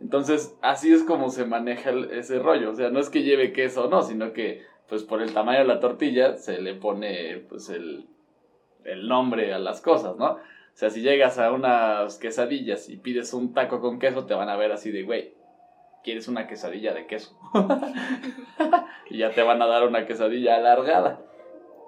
Entonces, 0.00 0.56
así 0.62 0.92
es 0.92 1.02
como 1.02 1.28
se 1.30 1.44
maneja 1.44 1.90
ese 2.12 2.38
rollo. 2.38 2.70
O 2.70 2.74
sea, 2.74 2.90
no 2.90 3.00
es 3.00 3.10
que 3.10 3.22
lleve 3.22 3.52
queso 3.52 3.84
o 3.84 3.90
no, 3.90 4.02
sino 4.02 4.32
que, 4.32 4.62
pues 4.88 5.02
por 5.02 5.20
el 5.22 5.34
tamaño 5.34 5.60
de 5.60 5.66
la 5.66 5.80
tortilla, 5.80 6.36
se 6.36 6.60
le 6.60 6.74
pone, 6.74 7.44
pues, 7.48 7.68
el, 7.68 8.06
el 8.84 9.08
nombre 9.08 9.52
a 9.52 9.58
las 9.58 9.80
cosas, 9.80 10.16
¿no? 10.16 10.32
O 10.32 10.76
sea, 10.80 10.90
si 10.90 11.02
llegas 11.02 11.38
a 11.38 11.52
unas 11.52 12.16
quesadillas 12.18 12.88
y 12.88 12.96
pides 12.96 13.34
un 13.34 13.52
taco 13.52 13.80
con 13.80 13.98
queso, 13.98 14.24
te 14.24 14.34
van 14.34 14.48
a 14.48 14.56
ver 14.56 14.72
así 14.72 14.90
de, 14.90 15.02
güey, 15.02 15.34
¿quieres 16.02 16.28
una 16.28 16.46
quesadilla 16.46 16.94
de 16.94 17.06
queso? 17.06 17.38
y 19.10 19.18
ya 19.18 19.32
te 19.32 19.42
van 19.42 19.60
a 19.60 19.66
dar 19.66 19.86
una 19.86 20.06
quesadilla 20.06 20.56
alargada. 20.56 21.20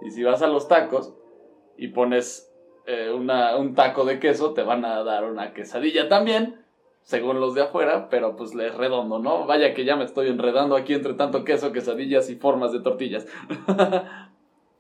Y 0.03 0.11
si 0.11 0.23
vas 0.23 0.43
a 0.43 0.49
los 0.49 0.69
tacos 0.69 1.15
y 1.79 1.89
pones 1.89 2.53
eh, 2.87 3.11
una, 3.11 3.57
un 3.57 3.75
taco 3.75 4.05
de 4.05 4.19
queso, 4.19 4.53
te 4.53 4.63
van 4.63 4.85
a 4.85 5.03
dar 5.05 5.25
una 5.25 5.55
quesadilla 5.55 6.09
también, 6.09 6.62
según 7.03 7.41
los 7.41 7.55
de 7.55 7.63
afuera, 7.63 8.09
pero 8.09 8.37
pues 8.37 8.55
es 8.55 8.75
redondo, 8.75 9.19
¿no? 9.19 9.47
Vaya 9.47 9.75
que 9.75 9.85
ya 9.85 9.97
me 9.97 10.05
estoy 10.05 10.29
enredando 10.29 10.77
aquí 10.77 10.95
entre 10.95 11.15
tanto 11.15 11.45
queso, 11.45 11.73
quesadillas 11.73 12.31
y 12.31 12.37
formas 12.37 12.73
de 12.73 12.81
tortillas. 12.81 13.27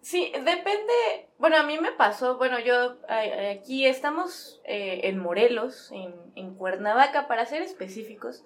Sí, 0.02 0.32
depende. 0.32 1.28
Bueno, 1.38 1.58
a 1.58 1.62
mí 1.62 1.78
me 1.78 1.92
pasó, 1.92 2.36
bueno, 2.36 2.58
yo 2.58 2.96
aquí 3.08 3.86
estamos 3.86 4.60
eh, 4.64 5.02
en 5.04 5.18
Morelos, 5.18 5.92
en, 5.92 6.12
en 6.34 6.54
Cuernavaca, 6.56 7.28
para 7.28 7.46
ser 7.46 7.62
específicos. 7.62 8.42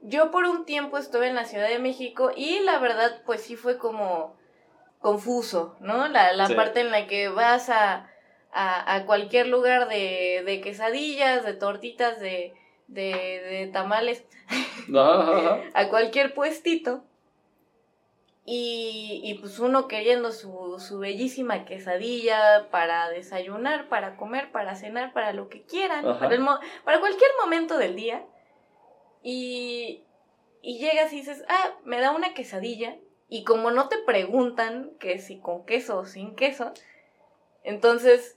Yo 0.00 0.30
por 0.30 0.46
un 0.46 0.64
tiempo 0.64 0.96
estuve 0.96 1.28
en 1.28 1.34
la 1.34 1.44
Ciudad 1.44 1.68
de 1.68 1.78
México 1.78 2.30
y 2.34 2.60
la 2.60 2.78
verdad, 2.78 3.20
pues 3.26 3.42
sí 3.42 3.56
fue 3.56 3.76
como 3.76 4.34
confuso, 5.00 5.76
¿no? 5.80 6.08
La, 6.08 6.32
la 6.32 6.48
parte 6.48 6.80
en 6.80 6.90
la 6.90 7.06
que 7.06 7.28
vas 7.28 7.68
a, 7.68 8.08
a, 8.50 8.94
a 8.94 9.04
cualquier 9.04 9.48
lugar 9.48 9.86
de, 9.86 10.42
de, 10.46 10.62
quesadillas, 10.62 11.44
de 11.44 11.52
tortitas, 11.52 12.20
de, 12.20 12.54
de, 12.90 13.12
de 13.12 13.70
tamales, 13.72 14.24
a 15.74 15.88
cualquier 15.88 16.34
puestito 16.34 17.02
y, 18.44 19.20
y 19.22 19.34
pues 19.34 19.60
uno 19.60 19.86
queriendo 19.86 20.32
su, 20.32 20.76
su 20.80 20.98
bellísima 20.98 21.64
quesadilla 21.64 22.68
para 22.70 23.08
desayunar, 23.10 23.88
para 23.88 24.16
comer, 24.16 24.50
para 24.50 24.74
cenar, 24.74 25.12
para 25.12 25.32
lo 25.32 25.48
que 25.48 25.62
quieran, 25.62 26.02
para, 26.18 26.34
el 26.34 26.44
para 26.84 27.00
cualquier 27.00 27.30
momento 27.40 27.78
del 27.78 27.94
día. 27.94 28.26
Y, 29.22 30.02
y 30.62 30.78
llegas 30.78 31.12
y 31.12 31.16
dices, 31.16 31.44
ah, 31.48 31.76
me 31.84 32.00
da 32.00 32.10
una 32.10 32.34
quesadilla. 32.34 32.96
Y 33.28 33.44
como 33.44 33.70
no 33.70 33.88
te 33.88 33.98
preguntan 33.98 34.90
que 34.98 35.18
si 35.18 35.38
con 35.38 35.64
queso 35.64 35.98
o 35.98 36.04
sin 36.04 36.34
queso, 36.34 36.72
entonces, 37.62 38.36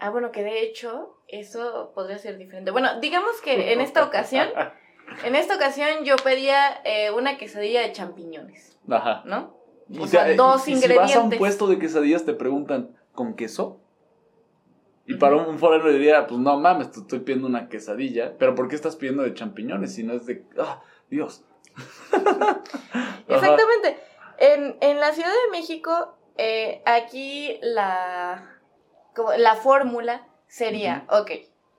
ah, 0.00 0.10
bueno, 0.10 0.32
que 0.32 0.42
de 0.42 0.60
hecho 0.60 1.17
eso 1.28 1.92
podría 1.94 2.18
ser 2.18 2.38
diferente. 2.38 2.70
Bueno, 2.70 3.00
digamos 3.00 3.40
que 3.42 3.72
en 3.72 3.80
esta 3.80 4.02
ocasión, 4.04 4.48
en 5.24 5.34
esta 5.34 5.56
ocasión 5.56 6.04
yo 6.04 6.16
pedía 6.16 6.80
eh, 6.84 7.10
una 7.10 7.36
quesadilla 7.36 7.82
de 7.82 7.92
champiñones. 7.92 8.78
Ajá. 8.90 9.22
¿No? 9.26 9.56
O 9.98 10.06
sea, 10.06 10.34
dos 10.34 10.66
ingredientes. 10.68 11.10
Si 11.10 11.16
vas 11.16 11.24
a 11.24 11.28
un 11.28 11.30
puesto 11.30 11.66
de 11.66 11.78
quesadillas 11.78 12.24
te 12.24 12.34
preguntan, 12.34 12.96
¿con 13.12 13.34
queso? 13.34 13.80
Y 15.06 15.14
para 15.14 15.36
un 15.36 15.58
forero 15.58 15.90
diría, 15.90 16.26
pues 16.26 16.38
no 16.38 16.60
mames, 16.60 16.90
te 16.90 17.00
estoy 17.00 17.20
pidiendo 17.20 17.46
una 17.46 17.70
quesadilla, 17.70 18.36
pero 18.38 18.54
¿por 18.54 18.68
qué 18.68 18.76
estás 18.76 18.96
pidiendo 18.96 19.22
de 19.22 19.32
champiñones 19.32 19.94
si 19.94 20.02
no 20.02 20.12
es 20.12 20.26
de, 20.26 20.44
ah, 20.58 20.82
Dios? 21.08 21.44
Exactamente. 23.28 23.98
En, 24.38 24.76
en, 24.82 25.00
la 25.00 25.12
Ciudad 25.12 25.30
de 25.30 25.50
México, 25.50 26.14
eh, 26.36 26.82
aquí 26.84 27.58
la, 27.62 28.60
la 29.38 29.54
fórmula 29.54 30.27
sería, 30.48 31.06
ok, 31.10 31.30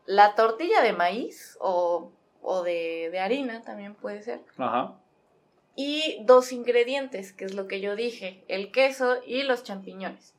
la 0.06 0.36
tortilla 0.36 0.82
de 0.82 0.94
maíz 0.94 1.58
o, 1.60 2.12
o 2.42 2.64
de, 2.64 3.10
de 3.12 3.20
harina 3.20 3.62
también 3.62 3.96
puede 3.96 4.22
ser. 4.24 4.42
Ajá 4.58 4.96
y 5.82 6.18
dos 6.24 6.52
ingredientes, 6.52 7.32
que 7.32 7.46
es 7.46 7.54
lo 7.54 7.70
que 7.70 7.80
yo 7.80 7.96
dije, 7.96 8.44
el 8.50 8.70
queso 8.70 9.20
y 9.26 9.44
los 9.44 9.64
champiñones. 9.64 10.36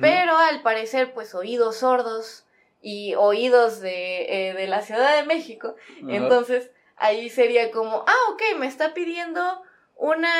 Pero 0.00 0.36
al 0.36 0.62
parecer, 0.62 1.12
pues 1.12 1.34
oídos 1.34 1.78
sordos 1.78 2.46
y 2.82 3.16
oídos 3.16 3.80
de, 3.80 4.50
eh, 4.50 4.66
la 4.68 4.82
Ciudad 4.82 5.16
de 5.16 5.24
México, 5.24 5.74
entonces 6.06 6.70
ahí 6.94 7.30
sería 7.30 7.72
como, 7.72 8.04
ah, 8.06 8.30
ok, 8.30 8.42
me 8.60 8.68
está 8.68 8.94
pidiendo 8.94 9.42
una, 9.96 10.32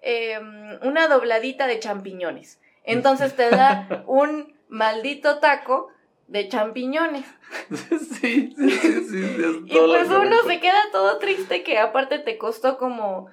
em, 0.00 0.78
una 0.82 1.06
dobladita 1.08 1.66
de 1.66 1.78
champiñones. 1.78 2.60
Entonces 2.84 3.36
te 3.36 3.50
da 3.50 4.04
un 4.06 4.58
maldito 4.70 5.38
taco 5.38 5.91
de 6.32 6.48
champiñones. 6.48 7.26
Sí, 7.70 8.54
sí, 8.56 8.70
sí, 8.70 9.04
sí. 9.10 9.62
y 9.66 9.78
pues 9.78 10.08
uno 10.08 10.42
se 10.46 10.58
queda 10.58 10.80
todo 10.90 11.18
triste 11.18 11.62
que 11.62 11.78
aparte 11.78 12.18
te 12.18 12.38
costó 12.38 12.78
como 12.78 13.28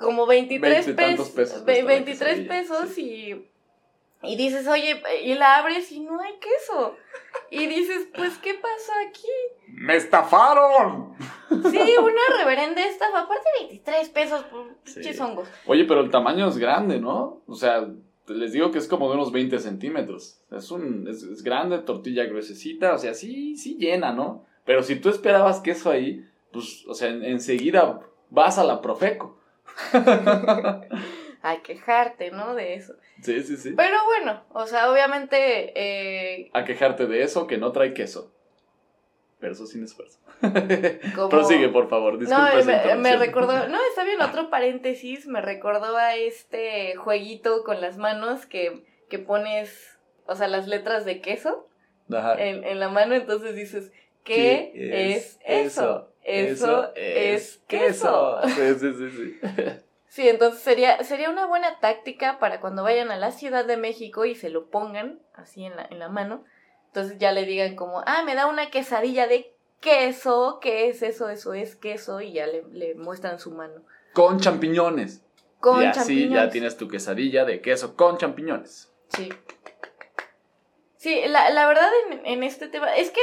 como 0.00 0.26
23 0.26 0.90
pesos, 0.90 1.64
23 1.64 2.48
pesos 2.48 2.98
y, 2.98 3.46
y 4.22 4.36
dices, 4.36 4.66
oye, 4.66 5.02
y 5.22 5.34
la 5.34 5.58
abres 5.58 5.90
y 5.92 6.00
no 6.00 6.20
hay 6.20 6.34
queso. 6.38 6.96
Y 7.50 7.66
dices, 7.66 8.08
pues, 8.14 8.36
¿qué 8.38 8.54
pasó 8.54 8.92
aquí? 9.08 9.28
¡Me 9.68 9.96
estafaron! 9.96 11.14
Sí, 11.48 11.94
una 11.98 12.36
reverenda 12.38 12.84
estafa. 12.84 13.20
Aparte 13.20 13.48
23 13.60 14.08
pesos 14.08 14.42
por 14.44 14.74
pinches 14.78 15.20
hongos. 15.20 15.48
Oye, 15.66 15.84
pero 15.84 16.00
el 16.00 16.10
tamaño 16.10 16.48
es 16.48 16.58
grande, 16.58 16.98
¿no? 16.98 17.42
O 17.46 17.54
sea, 17.54 17.86
les 18.28 18.52
digo 18.52 18.70
que 18.70 18.78
es 18.78 18.88
como 18.88 19.08
de 19.08 19.16
unos 19.16 19.32
20 19.32 19.58
centímetros. 19.58 20.40
Es 20.50 20.70
un, 20.70 21.06
es, 21.08 21.42
grande, 21.42 21.78
tortilla 21.78 22.24
gruesecita, 22.24 22.94
o 22.94 22.98
sea, 22.98 23.14
sí, 23.14 23.56
sí 23.56 23.76
llena, 23.78 24.12
¿no? 24.12 24.44
Pero 24.64 24.82
si 24.82 24.96
tú 24.96 25.08
esperabas 25.08 25.60
queso 25.60 25.90
ahí, 25.90 26.24
pues, 26.52 26.84
o 26.86 26.94
sea, 26.94 27.08
enseguida 27.08 28.00
vas 28.30 28.58
a 28.58 28.64
la 28.64 28.80
Profeco. 28.80 29.38
a 29.92 31.62
quejarte, 31.62 32.30
¿no? 32.30 32.54
De 32.54 32.74
eso. 32.74 32.94
Sí, 33.22 33.42
sí, 33.42 33.56
sí. 33.56 33.74
Pero 33.76 33.96
bueno, 34.04 34.42
o 34.52 34.66
sea, 34.66 34.90
obviamente... 34.90 35.72
Eh... 35.76 36.50
A 36.52 36.64
quejarte 36.64 37.06
de 37.06 37.22
eso 37.22 37.46
que 37.46 37.58
no 37.58 37.72
trae 37.72 37.94
queso. 37.94 38.32
Pero 39.38 39.52
eso 39.52 39.66
sin 39.66 39.84
esfuerzo. 39.84 40.18
Prosigue, 41.30 41.68
por 41.68 41.88
favor. 41.88 42.18
Disculpa 42.18 42.54
no, 42.54 42.96
me, 42.96 43.16
recordó... 43.16 43.52
No, 43.68 43.78
está 43.90 44.04
bien, 44.04 44.20
otro 44.20 44.48
paréntesis. 44.48 45.26
Me 45.26 45.40
recordó 45.40 45.96
a 45.96 46.16
este 46.16 46.96
jueguito 46.96 47.62
con 47.64 47.80
las 47.80 47.98
manos 47.98 48.46
que, 48.46 48.84
que 49.10 49.18
pones, 49.18 49.98
o 50.26 50.34
sea, 50.34 50.48
las 50.48 50.66
letras 50.68 51.04
de 51.04 51.20
queso 51.20 51.68
En, 52.08 52.64
en 52.64 52.80
la 52.80 52.88
mano. 52.88 53.14
Entonces 53.14 53.54
dices, 53.54 53.92
¿qué, 54.24 54.72
es, 54.74 55.38
eso? 55.44 56.10
Eso, 56.22 56.92
es 56.94 57.62
queso. 57.68 58.40
Sí, 58.46 58.74
sí, 58.78 58.92
sí, 58.94 59.10
sí. 59.10 59.40
Sí, 60.08 60.28
entonces 60.30 60.62
sería, 60.62 61.04
sería 61.04 61.28
una 61.28 61.44
buena 61.44 61.78
táctica 61.78 62.38
para 62.38 62.58
cuando 62.58 62.82
vayan 62.82 63.10
a 63.10 63.18
la 63.18 63.32
Ciudad 63.32 63.66
de 63.66 63.76
México 63.76 64.24
y 64.24 64.34
se 64.34 64.48
lo 64.48 64.70
pongan 64.70 65.20
así 65.34 65.66
en 65.66 65.76
la, 65.76 65.86
en 65.90 65.98
la 65.98 66.08
mano. 66.08 66.42
Entonces 66.96 67.18
ya 67.18 67.30
le 67.32 67.44
digan 67.44 67.76
como, 67.76 68.02
ah, 68.06 68.22
me 68.24 68.34
da 68.34 68.46
una 68.46 68.70
quesadilla 68.70 69.26
de 69.26 69.54
queso, 69.80 70.60
¿qué 70.62 70.88
es 70.88 71.02
eso? 71.02 71.28
Eso 71.28 71.52
es 71.52 71.76
queso 71.76 72.22
y 72.22 72.32
ya 72.32 72.46
le, 72.46 72.64
le 72.72 72.94
muestran 72.94 73.38
su 73.38 73.50
mano. 73.50 73.82
Con 74.14 74.40
champiñones. 74.40 75.22
Con 75.60 75.82
y 75.82 75.86
así 75.86 76.30
ya 76.30 76.48
tienes 76.48 76.78
tu 76.78 76.88
quesadilla 76.88 77.44
de 77.44 77.60
queso 77.60 77.96
con 77.96 78.16
champiñones. 78.16 78.90
Sí. 79.10 79.28
Sí, 80.96 81.20
la, 81.26 81.50
la 81.50 81.66
verdad 81.66 81.90
en, 82.10 82.24
en 82.24 82.42
este 82.42 82.66
tema, 82.66 82.94
es 82.96 83.10
que 83.10 83.20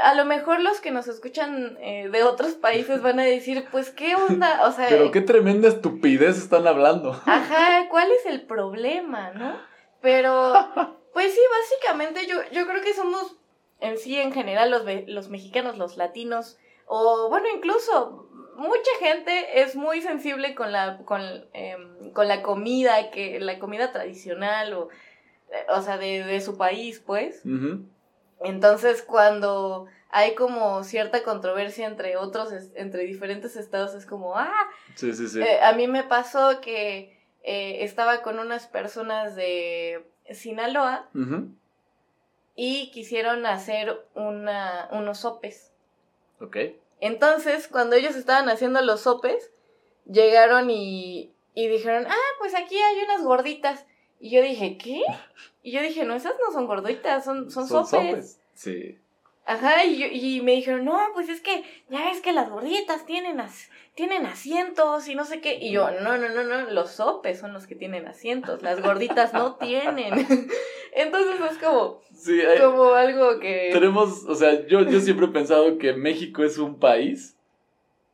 a 0.00 0.14
lo 0.14 0.24
mejor 0.24 0.60
los 0.60 0.80
que 0.80 0.92
nos 0.92 1.08
escuchan 1.08 1.76
eh, 1.80 2.08
de 2.10 2.22
otros 2.22 2.52
países 2.52 3.02
van 3.02 3.18
a 3.18 3.24
decir, 3.24 3.66
pues, 3.72 3.90
¿qué 3.90 4.14
onda? 4.14 4.68
O 4.68 4.70
sea... 4.70 4.88
Pero 4.88 5.10
qué 5.10 5.20
tremenda 5.20 5.66
estupidez 5.66 6.38
están 6.38 6.68
hablando. 6.68 7.20
Ajá, 7.26 7.88
¿cuál 7.90 8.12
es 8.12 8.24
el 8.26 8.42
problema, 8.42 9.32
no? 9.32 9.56
Pero, 10.00 10.54
pues 11.14 11.32
sí, 11.32 11.40
básicamente 11.50 12.26
yo, 12.26 12.36
yo 12.52 12.66
creo 12.66 12.82
que 12.82 12.92
somos 12.92 13.36
en 13.80 13.98
sí, 13.98 14.18
en 14.18 14.32
general, 14.32 14.70
los, 14.70 14.82
los 15.06 15.28
mexicanos, 15.30 15.78
los 15.78 15.96
latinos, 15.96 16.58
o 16.86 17.28
bueno, 17.28 17.46
incluso 17.54 18.28
mucha 18.56 18.90
gente 18.98 19.60
es 19.62 19.76
muy 19.76 20.00
sensible 20.02 20.54
con 20.54 20.72
la, 20.72 20.98
con, 21.04 21.22
em, 21.52 22.12
con 22.12 22.28
la 22.28 22.42
comida, 22.42 23.10
que, 23.10 23.40
la 23.40 23.58
comida 23.58 23.92
tradicional, 23.92 24.74
o, 24.74 24.88
o 25.68 25.82
sea, 25.82 25.98
de, 25.98 26.24
de 26.24 26.40
su 26.40 26.56
país, 26.56 27.00
pues. 27.04 27.42
Entonces, 28.40 29.02
cuando 29.02 29.86
hay 30.10 30.34
como 30.34 30.84
cierta 30.84 31.22
controversia 31.22 31.86
entre 31.86 32.16
otros, 32.16 32.52
entre 32.74 33.04
diferentes 33.04 33.56
estados, 33.56 33.94
es 33.94 34.06
como, 34.06 34.36
ah, 34.36 34.68
sí, 34.94 35.12
sí, 35.12 35.28
sí. 35.28 35.40
Eh, 35.40 35.60
a 35.62 35.72
mí 35.72 35.88
me 35.88 36.04
pasó 36.04 36.60
que 36.60 37.18
eh, 37.42 37.84
estaba 37.84 38.22
con 38.22 38.38
unas 38.38 38.66
personas 38.66 39.36
de 39.36 40.06
Sinaloa 40.32 41.08
y 42.56 42.90
quisieron 42.92 43.46
hacer 43.46 44.06
una, 44.14 44.88
unos 44.92 45.18
sopes. 45.18 45.72
Ok. 46.40 46.56
Entonces, 47.00 47.68
cuando 47.68 47.96
ellos 47.96 48.16
estaban 48.16 48.48
haciendo 48.48 48.80
los 48.80 49.02
sopes, 49.02 49.50
llegaron 50.06 50.70
y, 50.70 51.32
y 51.54 51.68
dijeron, 51.68 52.06
ah, 52.08 52.32
pues 52.38 52.54
aquí 52.54 52.76
hay 52.76 53.04
unas 53.04 53.22
gorditas. 53.22 53.86
Y 54.20 54.30
yo 54.30 54.42
dije, 54.42 54.78
¿qué? 54.78 55.02
Y 55.62 55.72
yo 55.72 55.82
dije, 55.82 56.04
no, 56.04 56.14
esas 56.14 56.34
no 56.44 56.52
son 56.52 56.66
gorditas, 56.66 57.24
son, 57.24 57.50
son, 57.50 57.68
sopes. 57.68 58.40
Sí. 58.54 58.98
Ajá, 59.46 59.84
y, 59.84 60.02
y 60.04 60.40
me 60.40 60.52
dijeron, 60.52 60.84
no, 60.84 60.98
pues 61.12 61.28
es 61.28 61.40
que 61.40 61.64
ya 61.90 62.06
ves 62.06 62.22
que 62.22 62.32
las 62.32 62.48
gorditas 62.48 63.04
tienen, 63.04 63.36
tienen 63.94 64.24
asientos 64.24 65.06
y 65.06 65.14
no 65.14 65.24
sé 65.24 65.40
qué. 65.40 65.58
Y 65.60 65.72
yo, 65.72 65.90
no, 66.00 66.16
no, 66.16 66.28
no, 66.30 66.44
no, 66.44 66.70
los 66.70 66.92
sopes 66.92 67.40
son 67.40 67.52
los 67.52 67.66
que 67.66 67.74
tienen 67.74 68.06
asientos, 68.08 68.62
las 68.62 68.82
gorditas 68.82 69.34
no 69.34 69.54
tienen. 69.60 70.14
Entonces 70.94 71.34
es 71.50 71.58
como, 71.58 72.00
como 72.60 72.94
algo 72.94 73.38
que... 73.38 73.70
Tenemos, 73.72 74.24
o 74.24 74.34
sea, 74.34 74.66
yo, 74.66 74.82
yo 74.82 75.00
siempre 75.00 75.26
he 75.26 75.30
pensado 75.30 75.76
que 75.76 75.92
México 75.92 76.42
es 76.42 76.56
un 76.56 76.78
país 76.78 77.36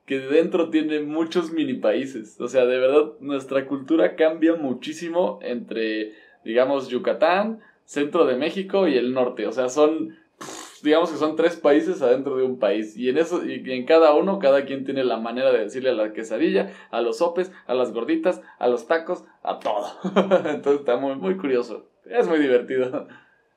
que 0.07 0.19
dentro 0.19 0.71
tiene 0.71 0.99
muchos 0.99 1.53
mini 1.53 1.75
países. 1.75 2.41
O 2.41 2.49
sea, 2.49 2.65
de 2.67 2.79
verdad, 2.79 3.13
nuestra 3.21 3.67
cultura 3.67 4.17
cambia 4.17 4.57
muchísimo 4.57 5.39
entre, 5.43 6.15
digamos, 6.45 6.89
Yucatán, 6.89 7.61
centro 7.85 8.27
de 8.27 8.37
México 8.37 8.89
y 8.89 8.97
el 8.97 9.13
norte. 9.13 9.47
O 9.47 9.53
sea, 9.53 9.69
son 9.69 10.19
digamos 10.83 11.11
que 11.11 11.19
son 11.19 11.37
tres 11.37 11.57
países 11.57 12.03
adentro 12.03 12.37
de 12.37 12.45
un 12.45 12.59
país. 12.59 12.97
Y 12.97 13.09
en 13.09 13.19
eso, 13.19 13.45
y 13.45 13.63
en 13.73 13.87
cada 13.87 14.15
uno, 14.15 14.39
cada 14.39 14.65
quien 14.65 14.85
tiene 14.85 15.05
la 15.05 15.17
manera 15.17 15.53
de 15.53 15.61
decirle 15.61 15.91
a 15.91 15.95
la 15.95 16.13
quesadilla, 16.13 16.73
a 16.91 17.01
los 17.01 17.19
sopes, 17.19 17.53
a 17.67 17.75
las 17.75 17.93
gorditas, 17.93 18.41
a 18.59 18.69
los 18.69 18.87
tacos, 18.87 19.25
a 19.43 19.59
todo. 19.59 19.87
Entonces 20.47 20.81
está 20.81 20.97
muy, 20.97 21.17
muy 21.17 21.37
curioso. 21.37 21.87
Es 22.05 22.27
muy 22.27 22.39
divertido. 22.39 23.09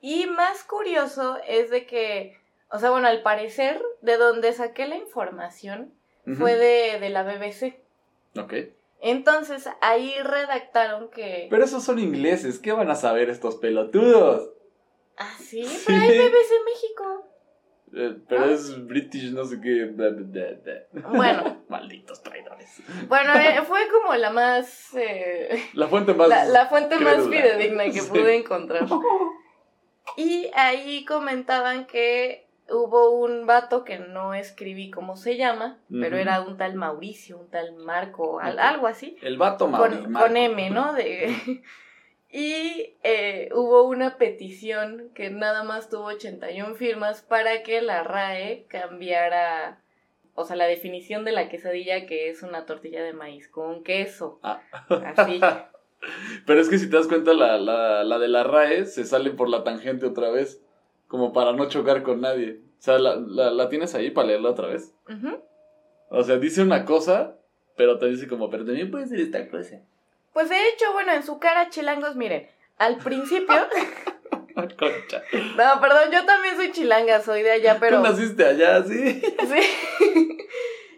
Y 0.02 0.26
más 0.28 0.64
curioso 0.64 1.38
es 1.48 1.70
de 1.70 1.86
que, 1.86 2.38
o 2.70 2.80
sea, 2.80 2.92
bueno, 2.92 3.08
al 3.08 3.22
parecer, 3.22 3.82
de 4.02 4.18
donde 4.18 4.52
saqué 4.54 4.88
la 4.88 4.98
información 4.98 5.94
fue 6.38 6.56
de, 6.56 7.00
de 7.00 7.10
la 7.10 7.24
BBC. 7.24 7.76
Ok. 8.38 8.54
Entonces 9.02 9.68
ahí 9.82 10.14
redactaron 10.24 11.10
que. 11.10 11.48
Pero 11.50 11.66
esos 11.66 11.84
son 11.84 12.00
ingleses, 12.00 12.60
¿qué 12.60 12.72
van 12.72 12.90
a 12.90 12.96
saber 12.96 13.30
estos 13.30 13.58
pelotudos? 13.58 14.50
Ah, 15.18 15.36
sí, 15.40 15.66
pero 15.86 16.00
hay 16.00 16.18
BBC 16.18 16.52
México. 16.66 17.30
Eh, 17.96 18.18
pero 18.28 18.46
es 18.46 18.86
British, 18.88 19.32
no 19.32 19.44
sé 19.46 19.62
qué. 19.62 19.94
Bueno. 21.12 21.64
Malditos 21.70 22.24
traidores. 22.24 22.82
Bueno, 23.08 23.34
eh, 23.36 23.62
fue 23.68 23.82
como 23.90 24.16
la 24.16 24.32
más. 24.32 24.96
Eh, 24.96 25.64
la 25.74 25.88
fuente 25.88 26.14
más. 26.14 26.28
La, 26.28 26.66
fuente 26.68 26.98
más 26.98 27.28
fidedigna 27.28 27.86
que 27.92 28.02
pude 28.10 28.38
encontrar. 28.38 28.88
Y 30.18 30.50
ahí 30.56 31.06
comentaban 31.06 31.86
que 31.86 32.48
hubo 32.70 33.12
un 33.12 33.46
vato 33.46 33.84
que 33.84 34.00
no 34.00 34.34
escribí 34.34 34.90
cómo 34.90 35.16
se 35.16 35.38
llama, 35.38 35.78
pero 35.90 36.18
era 36.18 36.42
un 36.42 36.58
tal 36.58 36.74
Mauricio, 36.76 37.38
un 37.38 37.50
tal 37.52 37.76
Marco, 37.76 38.40
algo 38.40 38.88
así. 38.88 39.18
El 39.22 39.38
vato 39.38 39.68
Mauricio. 39.68 40.04
Con, 40.06 40.14
con 40.14 40.38
M, 40.38 40.70
¿no? 40.72 40.94
De, 40.94 41.62
y 42.36 42.96
eh, 43.04 43.50
hubo 43.54 43.84
una 43.84 44.18
petición 44.18 45.12
que 45.14 45.30
nada 45.30 45.64
más 45.64 45.92
tuvo 45.92 46.06
81 46.06 46.74
firmas 46.74 47.22
para 47.22 47.62
que 47.62 47.80
la 47.84 48.04
RAE 48.04 48.66
cambiara, 48.68 49.84
o 50.34 50.44
sea, 50.44 50.56
la 50.56 50.66
definición 50.66 51.26
de 51.26 51.32
la 51.32 51.48
quesadilla 51.48 52.08
que 52.08 52.32
es 52.32 52.42
una 52.42 52.66
tortilla 52.66 53.04
de 53.04 53.14
maíz 53.14 53.48
con 53.48 53.84
queso. 53.84 54.40
Ah. 54.42 54.64
Así. 55.16 55.40
Pero 56.48 56.60
es 56.60 56.70
que 56.70 56.80
si 56.80 56.90
te 56.90 56.98
das 56.98 57.08
cuenta, 57.08 57.36
la, 57.36 57.60
la, 57.60 58.04
la 58.04 58.18
de 58.18 58.28
la 58.28 58.44
RAE 58.44 58.88
se 58.88 59.06
sale 59.06 59.30
por 59.30 59.48
la 59.48 59.64
tangente 59.64 60.08
otra 60.08 60.32
vez 60.32 60.60
como 61.08 61.34
para 61.34 61.54
no 61.54 61.70
chocar 61.70 62.02
con 62.02 62.22
nadie. 62.22 62.62
O 62.80 62.82
sea, 62.82 62.98
la, 62.98 63.16
la, 63.16 63.70
tienes 63.70 63.94
ahí 63.94 64.10
para 64.10 64.30
leerla 64.30 64.50
otra 64.50 64.70
vez. 64.70 64.96
O 66.10 66.24
sea, 66.24 66.38
dice 66.38 66.64
una 66.64 66.84
cosa, 66.84 67.38
pero 67.78 68.00
te 68.00 68.08
dice 68.08 68.28
como, 68.28 68.50
pero 68.50 68.66
también 68.66 68.90
puede 68.90 69.06
ser 69.06 69.20
esta 69.20 69.48
cosa. 69.48 69.84
Pues 70.34 70.50
de 70.50 70.70
hecho, 70.70 70.92
bueno, 70.94 71.14
en 71.14 71.24
su 71.24 71.40
cara, 71.40 71.70
chilangos, 71.70 72.16
miren, 72.16 72.50
al 72.78 72.98
principio... 72.98 73.68
Concha. 74.56 75.24
No, 75.58 75.82
perdón, 75.82 76.12
yo 76.12 76.26
también 76.26 76.56
soy 76.56 76.72
chilanga, 76.72 77.22
soy 77.22 77.42
de 77.42 77.52
allá, 77.52 77.78
pero... 77.80 77.98
Tú 77.98 78.04
naciste 78.04 78.46
allá, 78.46 78.84
¿sí? 78.84 79.22
Sí. 79.22 80.38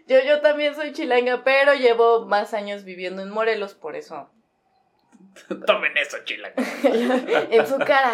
Yo, 0.08 0.18
yo 0.24 0.40
también 0.40 0.76
soy 0.76 0.92
chilanga, 0.92 1.42
pero 1.42 1.74
llevo 1.74 2.26
más 2.26 2.54
años 2.54 2.84
viviendo 2.84 3.22
en 3.22 3.30
Morelos, 3.30 3.74
por 3.74 3.96
eso... 3.96 4.30
Tomen 5.66 5.96
eso, 5.96 6.18
chilanga. 6.24 6.54
en 7.50 7.66
su 7.66 7.76
cara. 7.78 8.12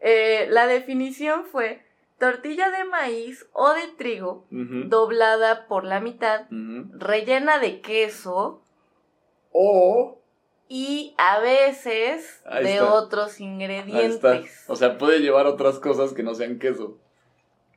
Eh, 0.00 0.46
la 0.48 0.66
definición 0.66 1.44
fue 1.44 1.84
tortilla 2.18 2.70
de 2.70 2.84
maíz 2.84 3.46
o 3.52 3.72
de 3.74 3.88
trigo 3.98 4.46
doblada 4.50 5.66
por 5.68 5.84
la 5.84 6.00
mitad, 6.00 6.46
rellena 6.50 7.58
de 7.58 7.80
queso 7.80 8.62
o 9.52 10.18
y 10.68 11.14
a 11.18 11.38
veces 11.40 12.42
de 12.62 12.80
otros 12.80 13.40
ingredientes. 13.40 14.64
O 14.68 14.76
sea, 14.76 14.96
puede 14.96 15.20
llevar 15.20 15.46
otras 15.46 15.78
cosas 15.78 16.14
que 16.14 16.22
no 16.22 16.34
sean 16.34 16.58
queso. 16.58 16.98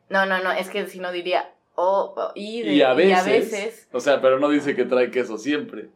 No, 0.10 0.26
no, 0.26 0.42
no, 0.42 0.52
es 0.52 0.70
que 0.70 0.88
si 0.88 1.00
no 1.00 1.12
diría 1.12 1.52
o, 1.76 2.32
y, 2.36 2.62
de, 2.62 2.86
a 2.86 2.94
veces, 2.94 3.90
O 3.92 4.00
sea, 4.00 4.22
pero 4.22 4.40
no 4.40 4.48
dice 4.50 4.76
que 4.76 4.86
trae 4.86 5.12
queso 5.12 5.38
siempre. 5.38 5.90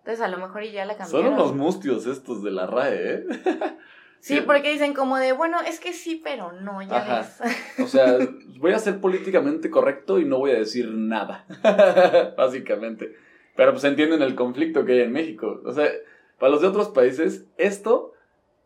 Entonces 0.00 0.20
a 0.20 0.28
lo 0.28 0.36
mejor 0.36 0.64
y 0.64 0.72
ya 0.72 0.84
la 0.84 0.96
cambiaron. 0.96 1.24
Son 1.24 1.34
unos 1.34 1.54
mustios 1.54 2.06
estos 2.06 2.42
de 2.42 2.50
la 2.50 2.66
RAE, 2.66 3.14
¿eh? 3.14 3.24
Sí, 4.20 4.40
porque 4.40 4.70
dicen 4.70 4.94
como 4.94 5.18
de, 5.18 5.32
bueno, 5.32 5.60
es 5.62 5.80
que 5.80 5.92
sí, 5.92 6.20
pero 6.22 6.52
no, 6.52 6.80
ya 6.80 7.02
ves. 7.18 7.40
O 7.82 7.88
sea, 7.88 8.18
voy 8.58 8.72
a 8.72 8.78
ser 8.78 9.00
políticamente 9.00 9.68
correcto 9.68 10.20
y 10.20 10.24
no 10.24 10.38
voy 10.38 10.52
a 10.52 10.58
decir 10.58 10.88
nada, 10.92 11.44
básicamente. 12.36 13.16
Pero 13.56 13.72
pues 13.72 13.84
entienden 13.84 14.22
el 14.22 14.34
conflicto 14.34 14.84
que 14.84 14.92
hay 14.92 15.00
en 15.00 15.12
México. 15.12 15.60
O 15.64 15.72
sea, 15.72 15.90
para 16.38 16.52
los 16.52 16.62
de 16.62 16.68
otros 16.68 16.88
países, 16.88 17.44
esto 17.56 18.14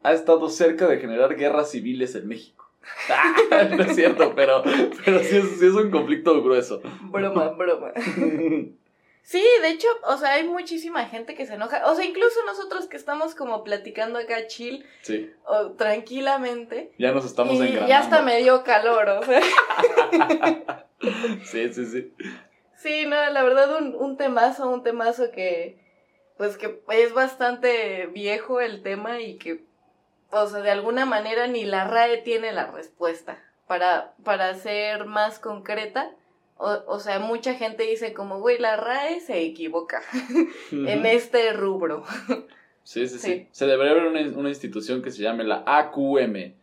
ha 0.02 0.12
estado 0.12 0.48
cerca 0.48 0.86
de 0.86 0.98
generar 0.98 1.36
guerras 1.36 1.70
civiles 1.70 2.14
en 2.14 2.28
México. 2.28 2.70
no 3.70 3.82
es 3.82 3.96
cierto, 3.96 4.32
pero, 4.36 4.62
pero 5.04 5.18
sí, 5.20 5.36
es, 5.36 5.58
sí 5.58 5.66
es 5.66 5.72
un 5.72 5.90
conflicto 5.90 6.40
grueso. 6.42 6.80
Broma, 7.10 7.48
broma. 7.58 7.92
Sí, 9.26 9.42
de 9.60 9.70
hecho, 9.70 9.88
o 10.04 10.16
sea, 10.18 10.34
hay 10.34 10.46
muchísima 10.46 11.04
gente 11.06 11.34
que 11.34 11.46
se 11.46 11.54
enoja. 11.54 11.90
O 11.90 11.96
sea, 11.96 12.04
incluso 12.04 12.44
nosotros 12.46 12.86
que 12.86 12.96
estamos 12.96 13.34
como 13.34 13.64
platicando 13.64 14.20
acá 14.20 14.46
chill, 14.46 14.86
sí. 15.02 15.32
o, 15.44 15.72
tranquilamente. 15.72 16.92
Ya 16.96 17.10
nos 17.10 17.24
estamos 17.24 17.54
y 17.54 17.72
Ya 17.72 17.98
hasta 17.98 18.22
me 18.22 18.38
dio 18.40 18.62
calor, 18.62 19.08
o 19.08 19.24
sea. 19.24 19.40
sí, 21.44 21.72
sí, 21.72 21.86
sí. 21.86 22.12
Sí, 22.86 23.04
no, 23.04 23.16
la 23.16 23.42
verdad, 23.42 23.78
un, 23.78 23.96
un 23.96 24.16
temazo, 24.16 24.70
un 24.70 24.84
temazo 24.84 25.32
que, 25.32 25.76
pues 26.36 26.56
que 26.56 26.82
es 26.90 27.12
bastante 27.12 28.06
viejo 28.06 28.60
el 28.60 28.82
tema 28.82 29.20
y 29.20 29.38
que, 29.38 29.64
o 30.30 30.46
sea, 30.46 30.60
de 30.60 30.70
alguna 30.70 31.04
manera 31.04 31.48
ni 31.48 31.64
la 31.64 31.88
RAE 31.88 32.18
tiene 32.18 32.52
la 32.52 32.70
respuesta. 32.70 33.42
Para, 33.66 34.14
para 34.22 34.54
ser 34.54 35.04
más 35.04 35.40
concreta, 35.40 36.12
o, 36.58 36.78
o, 36.86 37.00
sea, 37.00 37.18
mucha 37.18 37.54
gente 37.54 37.82
dice 37.82 38.12
como, 38.12 38.38
güey, 38.38 38.56
la 38.58 38.76
RAE 38.76 39.18
se 39.18 39.42
equivoca 39.42 40.00
en 40.70 41.06
este 41.06 41.52
rubro. 41.54 42.04
Sí, 42.84 43.08
sí, 43.08 43.18
sí, 43.18 43.48
Se 43.50 43.66
debería 43.66 43.94
haber 43.94 44.04
una, 44.04 44.20
una, 44.38 44.48
institución 44.48 45.02
que 45.02 45.10
se 45.10 45.24
llame 45.24 45.42
la 45.42 45.64
AQM, 45.66 46.54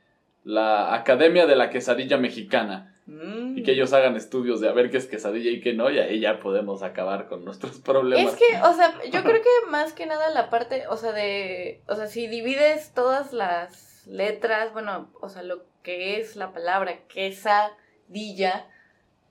la 0.46 0.96
Academia 0.96 1.46
de 1.48 1.58
la 1.58 1.70
Quesadilla 1.70 2.18
Mexicana. 2.18 2.93
Y 3.06 3.64
que 3.64 3.72
mm. 3.72 3.76
ellos 3.76 3.92
hagan 3.92 4.16
estudios 4.16 4.62
de 4.62 4.70
a 4.70 4.72
ver 4.72 4.90
qué 4.90 4.98
es 4.98 5.08
quesadilla 5.08 5.52
y 5.52 5.60
qué 5.60 5.74
no, 5.74 5.90
y 5.90 6.00
ahí 6.00 6.22
ya 6.22 6.40
podemos 6.40 6.84
acabar 6.84 7.28
con 7.28 7.44
nuestros 7.44 7.80
problemas. 7.80 8.34
Es 8.34 8.40
que, 8.40 8.62
o 8.62 8.74
sea, 8.74 8.94
yo 9.12 9.24
creo 9.24 9.42
que 9.42 9.70
más 9.70 9.92
que 9.92 10.06
nada 10.06 10.30
la 10.30 10.50
parte, 10.50 10.88
o 10.88 10.96
sea, 10.96 11.12
de, 11.12 11.82
o 11.88 11.96
sea, 11.96 12.08
si 12.08 12.28
divides 12.28 12.94
todas 12.94 13.34
las 13.34 14.08
letras, 14.08 14.72
bueno, 14.72 15.12
o 15.20 15.28
sea, 15.28 15.44
lo 15.44 15.66
que 15.82 16.20
es 16.20 16.38
la 16.38 16.54
palabra 16.54 17.06
quesadilla, 17.08 18.68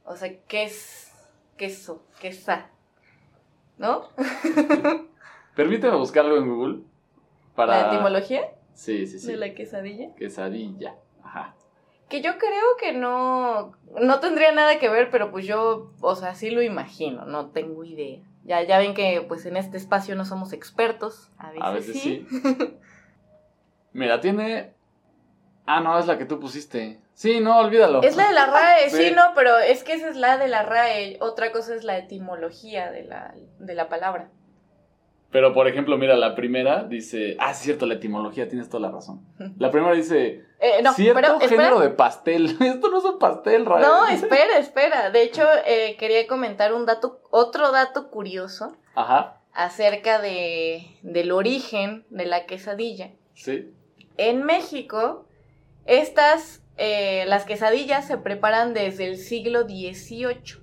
o 0.04 0.16
sea, 0.16 0.36
¿qué 0.48 0.64
es 0.64 1.10
queso? 1.56 2.04
Quesa. 2.20 2.70
¿No? 3.78 4.10
Permíteme 5.56 5.96
buscarlo 5.96 6.36
en 6.36 6.48
Google. 6.48 6.82
Para... 7.54 7.82
¿La 7.82 7.94
etimología? 7.94 8.42
Sí, 8.74 9.06
sí, 9.06 9.18
sí. 9.18 9.28
¿De 9.28 9.36
la 9.38 9.54
quesadilla? 9.54 10.14
Quesadilla, 10.14 10.94
ajá. 11.22 11.54
Que 12.12 12.20
yo 12.20 12.36
creo 12.36 12.76
que 12.78 12.92
no, 12.92 13.72
no 13.98 14.20
tendría 14.20 14.52
nada 14.52 14.78
que 14.78 14.90
ver, 14.90 15.08
pero 15.08 15.30
pues 15.30 15.46
yo, 15.46 15.90
o 16.02 16.14
sea, 16.14 16.34
sí 16.34 16.50
lo 16.50 16.60
imagino, 16.60 17.24
no 17.24 17.48
tengo 17.52 17.84
idea. 17.84 18.20
Ya, 18.44 18.62
ya 18.62 18.76
ven 18.76 18.92
que 18.92 19.24
pues 19.26 19.46
en 19.46 19.56
este 19.56 19.78
espacio 19.78 20.14
no 20.14 20.26
somos 20.26 20.52
expertos. 20.52 21.30
A 21.38 21.52
veces, 21.52 21.62
a 21.62 21.70
veces 21.70 22.02
sí. 22.02 22.26
sí. 22.28 22.76
Mira, 23.94 24.20
tiene... 24.20 24.74
Ah, 25.64 25.80
no, 25.80 25.98
es 25.98 26.06
la 26.06 26.18
que 26.18 26.26
tú 26.26 26.38
pusiste. 26.38 27.00
Sí, 27.14 27.40
no, 27.40 27.60
olvídalo. 27.60 28.02
Es 28.02 28.14
la 28.14 28.26
de 28.26 28.34
la 28.34 28.44
RAE, 28.44 28.90
sí. 28.90 29.10
no, 29.16 29.32
pero 29.34 29.56
es 29.56 29.82
que 29.82 29.94
esa 29.94 30.10
es 30.10 30.16
la 30.16 30.36
de 30.36 30.48
la 30.48 30.64
RAE. 30.64 31.16
Otra 31.20 31.50
cosa 31.50 31.74
es 31.74 31.82
la 31.82 31.96
etimología 31.96 32.90
de 32.90 33.04
la, 33.04 33.32
de 33.58 33.74
la 33.74 33.88
palabra. 33.88 34.28
Pero, 35.32 35.54
por 35.54 35.66
ejemplo, 35.66 35.96
mira, 35.96 36.14
la 36.14 36.34
primera 36.34 36.84
dice. 36.84 37.36
Ah, 37.40 37.52
es 37.52 37.56
cierto, 37.56 37.86
la 37.86 37.94
etimología, 37.94 38.48
tienes 38.48 38.68
toda 38.68 38.82
la 38.82 38.90
razón. 38.90 39.26
La 39.58 39.70
primera 39.70 39.94
dice. 39.94 40.44
Eh, 40.60 40.82
no, 40.82 40.92
cierto 40.92 41.40
género 41.40 41.80
de 41.80 41.88
pastel. 41.88 42.56
Esto 42.60 42.90
no 42.90 42.98
es 42.98 43.04
un 43.04 43.18
pastel, 43.18 43.64
RAE. 43.64 43.80
No, 43.80 44.06
espera, 44.06 44.58
espera. 44.58 45.10
De 45.10 45.22
hecho, 45.22 45.42
eh, 45.66 45.96
quería 45.98 46.26
comentar 46.26 46.74
un 46.74 46.84
dato, 46.84 47.22
otro 47.30 47.72
dato 47.72 48.10
curioso. 48.10 48.76
Ajá. 48.94 49.40
Acerca 49.54 50.20
de, 50.20 50.98
del 51.02 51.32
origen 51.32 52.04
de 52.10 52.26
la 52.26 52.44
quesadilla. 52.44 53.12
Sí. 53.34 53.72
En 54.18 54.44
México, 54.44 55.26
estas 55.86 56.62
eh, 56.76 57.24
las 57.26 57.44
quesadillas 57.44 58.06
se 58.06 58.18
preparan 58.18 58.74
desde 58.74 59.06
el 59.06 59.16
siglo 59.16 59.62
XVIII, 59.62 60.62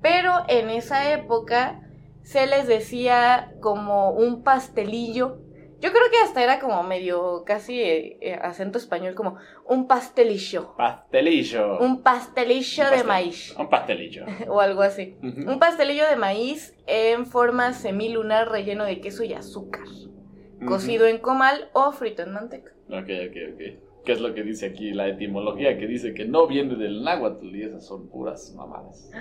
pero 0.00 0.44
en 0.48 0.70
esa 0.70 1.12
época 1.12 1.89
se 2.22 2.46
les 2.46 2.66
decía 2.66 3.52
como 3.60 4.12
un 4.12 4.42
pastelillo. 4.42 5.38
Yo 5.80 5.92
creo 5.92 6.10
que 6.10 6.18
hasta 6.18 6.42
era 6.42 6.60
como 6.60 6.82
medio 6.82 7.42
casi 7.46 7.80
eh, 7.80 8.18
eh, 8.20 8.34
acento 8.34 8.76
español, 8.76 9.14
como 9.14 9.36
un 9.66 9.86
pastelillo. 9.86 10.74
Pastelillo. 10.76 11.78
Un 11.78 12.02
pastelillo 12.02 12.90
de 12.90 13.02
maíz. 13.02 13.54
Un 13.58 13.70
pastelillo. 13.70 14.26
o 14.48 14.60
algo 14.60 14.82
así. 14.82 15.16
Un 15.22 15.58
pastelillo 15.58 16.06
de 16.06 16.16
maíz 16.16 16.76
en 16.86 17.24
forma 17.24 17.72
semilunar 17.72 18.50
relleno 18.50 18.84
de 18.84 19.00
queso 19.00 19.24
y 19.24 19.32
azúcar. 19.32 19.86
Cocido 20.66 21.06
en 21.06 21.18
comal 21.18 21.70
o 21.72 21.92
frito 21.92 22.22
en 22.22 22.32
manteca. 22.34 22.72
Ok, 22.88 23.08
ok, 23.30 23.36
ok. 23.54 23.60
¿Qué 24.04 24.12
es 24.12 24.20
lo 24.20 24.34
que 24.34 24.42
dice 24.42 24.66
aquí 24.66 24.92
la 24.92 25.08
etimología? 25.08 25.78
Que 25.78 25.86
dice 25.86 26.12
que 26.12 26.26
no 26.26 26.46
viene 26.46 26.76
del 26.76 27.02
náhuatl 27.02 27.54
y 27.54 27.62
esas 27.62 27.86
son 27.86 28.08
puras 28.08 28.52
mamadas. 28.54 29.10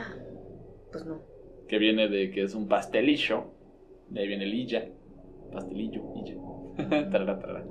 Pues 0.92 1.06
no. 1.06 1.22
Que 1.70 1.78
viene 1.78 2.10
de 2.10 2.32
que 2.32 2.44
es 2.44 2.56
un 2.56 2.68
pastelillo. 2.68 3.46
De 4.10 4.22
ahí 4.22 4.28
viene 4.28 4.44
el 4.44 4.54
illa. 4.54 4.90
Pastelillo, 5.54 6.02
illa. 6.16 6.36
Tarara, 7.12 7.40
tarara. 7.40 7.64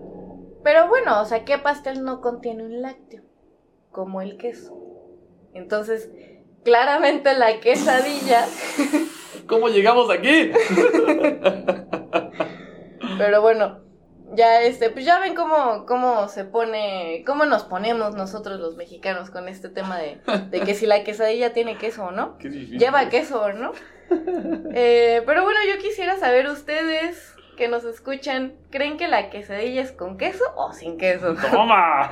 Pero 0.62 0.88
bueno, 0.88 1.20
o 1.20 1.24
sea, 1.24 1.44
¿qué 1.44 1.58
pastel 1.58 2.04
no 2.04 2.20
contiene 2.20 2.64
un 2.64 2.80
lácteo? 2.80 3.22
Como 3.90 4.22
el 4.22 4.36
queso. 4.36 4.78
Entonces, 5.54 6.10
claramente 6.64 7.34
la 7.34 7.58
quesadilla. 7.60 8.46
¿Cómo 9.46 9.68
llegamos 9.68 10.10
aquí? 10.10 10.50
Pero 13.18 13.40
bueno, 13.40 13.80
ya 14.34 14.62
este, 14.62 14.90
pues 14.90 15.04
ya 15.04 15.18
ven 15.18 15.34
cómo, 15.34 15.86
cómo 15.86 16.28
se 16.28 16.44
pone, 16.44 17.22
cómo 17.26 17.44
nos 17.44 17.64
ponemos 17.64 18.14
nosotros 18.14 18.60
los 18.60 18.76
mexicanos 18.76 19.30
con 19.30 19.48
este 19.48 19.68
tema 19.68 19.98
de, 19.98 20.20
de 20.50 20.60
que 20.60 20.74
si 20.74 20.86
la 20.86 21.04
quesadilla 21.04 21.52
tiene 21.52 21.76
queso 21.78 22.06
o 22.06 22.10
no. 22.10 22.38
Qué 22.38 22.48
difícil. 22.48 22.78
Lleva 22.78 23.08
queso 23.08 23.42
o 23.42 23.52
no. 23.52 23.72
Eh, 24.72 25.22
pero 25.26 25.44
bueno, 25.44 25.60
yo 25.70 25.80
quisiera 25.80 26.16
saber 26.16 26.48
ustedes 26.48 27.34
que 27.58 27.68
nos 27.68 27.84
escuchan, 27.84 28.54
¿creen 28.70 28.96
que 28.96 29.08
la 29.08 29.30
quesadilla 29.30 29.82
es 29.82 29.92
con 29.92 30.16
queso 30.16 30.44
o 30.56 30.72
sin 30.72 30.96
queso? 30.96 31.34
¡Toma! 31.50 32.10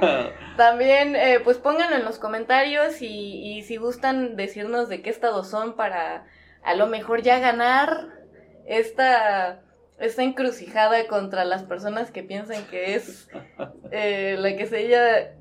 También, 0.57 1.15
eh, 1.17 1.41
pues 1.43 1.59
pónganlo 1.59 1.97
en 1.97 2.05
los 2.05 2.19
comentarios 2.19 3.01
y, 3.01 3.57
y 3.57 3.63
si 3.63 3.77
gustan 3.77 4.37
decirnos 4.37 4.89
de 4.89 5.03
qué 5.03 5.11
estado 5.11 5.45
son 5.45 5.77
para 5.77 6.27
a 6.65 6.75
lo 6.75 6.89
mejor 6.89 7.23
ya 7.23 7.39
ganar 7.39 8.09
esta, 8.67 9.63
esta 9.99 10.23
encrucijada 10.23 11.07
contra 11.07 11.45
las 11.45 11.63
personas 11.65 12.11
que 12.11 12.23
piensan 12.23 12.65
que 12.67 12.95
es 12.95 13.29
eh, 13.91 14.37
la 14.39 14.57
quesadilla 14.57 15.35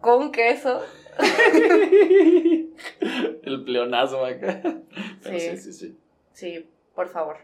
con 0.00 0.32
queso. 0.32 0.82
El 3.42 3.64
pleonazo 3.64 4.24
acá. 4.24 4.62
Sí. 5.22 5.40
sí, 5.40 5.56
sí, 5.58 5.72
sí. 5.72 5.98
Sí, 6.32 6.70
por 6.94 7.08
favor. 7.08 7.38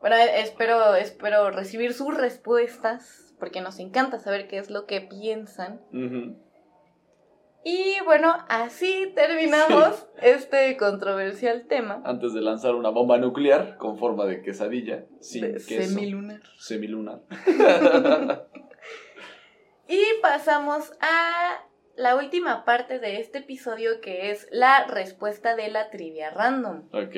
Bueno, 0.00 0.16
espero, 0.16 0.94
espero 0.96 1.50
recibir 1.50 1.94
sus 1.94 2.16
respuestas 2.16 3.34
porque 3.38 3.60
nos 3.60 3.78
encanta 3.78 4.18
saber 4.18 4.48
qué 4.48 4.58
es 4.58 4.70
lo 4.70 4.86
que 4.86 5.00
piensan. 5.00 5.80
Ujú. 5.92 6.36
Y 7.64 7.96
bueno, 8.04 8.34
así 8.48 9.12
terminamos 9.14 10.06
este 10.20 10.76
controversial 10.76 11.66
tema. 11.68 12.02
Antes 12.04 12.34
de 12.34 12.40
lanzar 12.40 12.74
una 12.74 12.90
bomba 12.90 13.18
nuclear 13.18 13.76
con 13.76 13.98
forma 13.98 14.24
de 14.26 14.42
quesadilla, 14.42 15.04
sin 15.20 15.42
de 15.52 15.52
queso. 15.54 15.88
semilunar. 15.94 16.40
Semilunar. 16.58 17.22
Y 19.88 20.02
pasamos 20.22 20.90
a 21.00 21.66
la 21.96 22.16
última 22.16 22.64
parte 22.64 22.98
de 22.98 23.20
este 23.20 23.38
episodio 23.38 24.00
que 24.00 24.30
es 24.30 24.48
la 24.50 24.86
respuesta 24.86 25.54
de 25.54 25.68
la 25.68 25.90
trivia 25.90 26.30
random. 26.30 26.84
ok. 26.92 27.16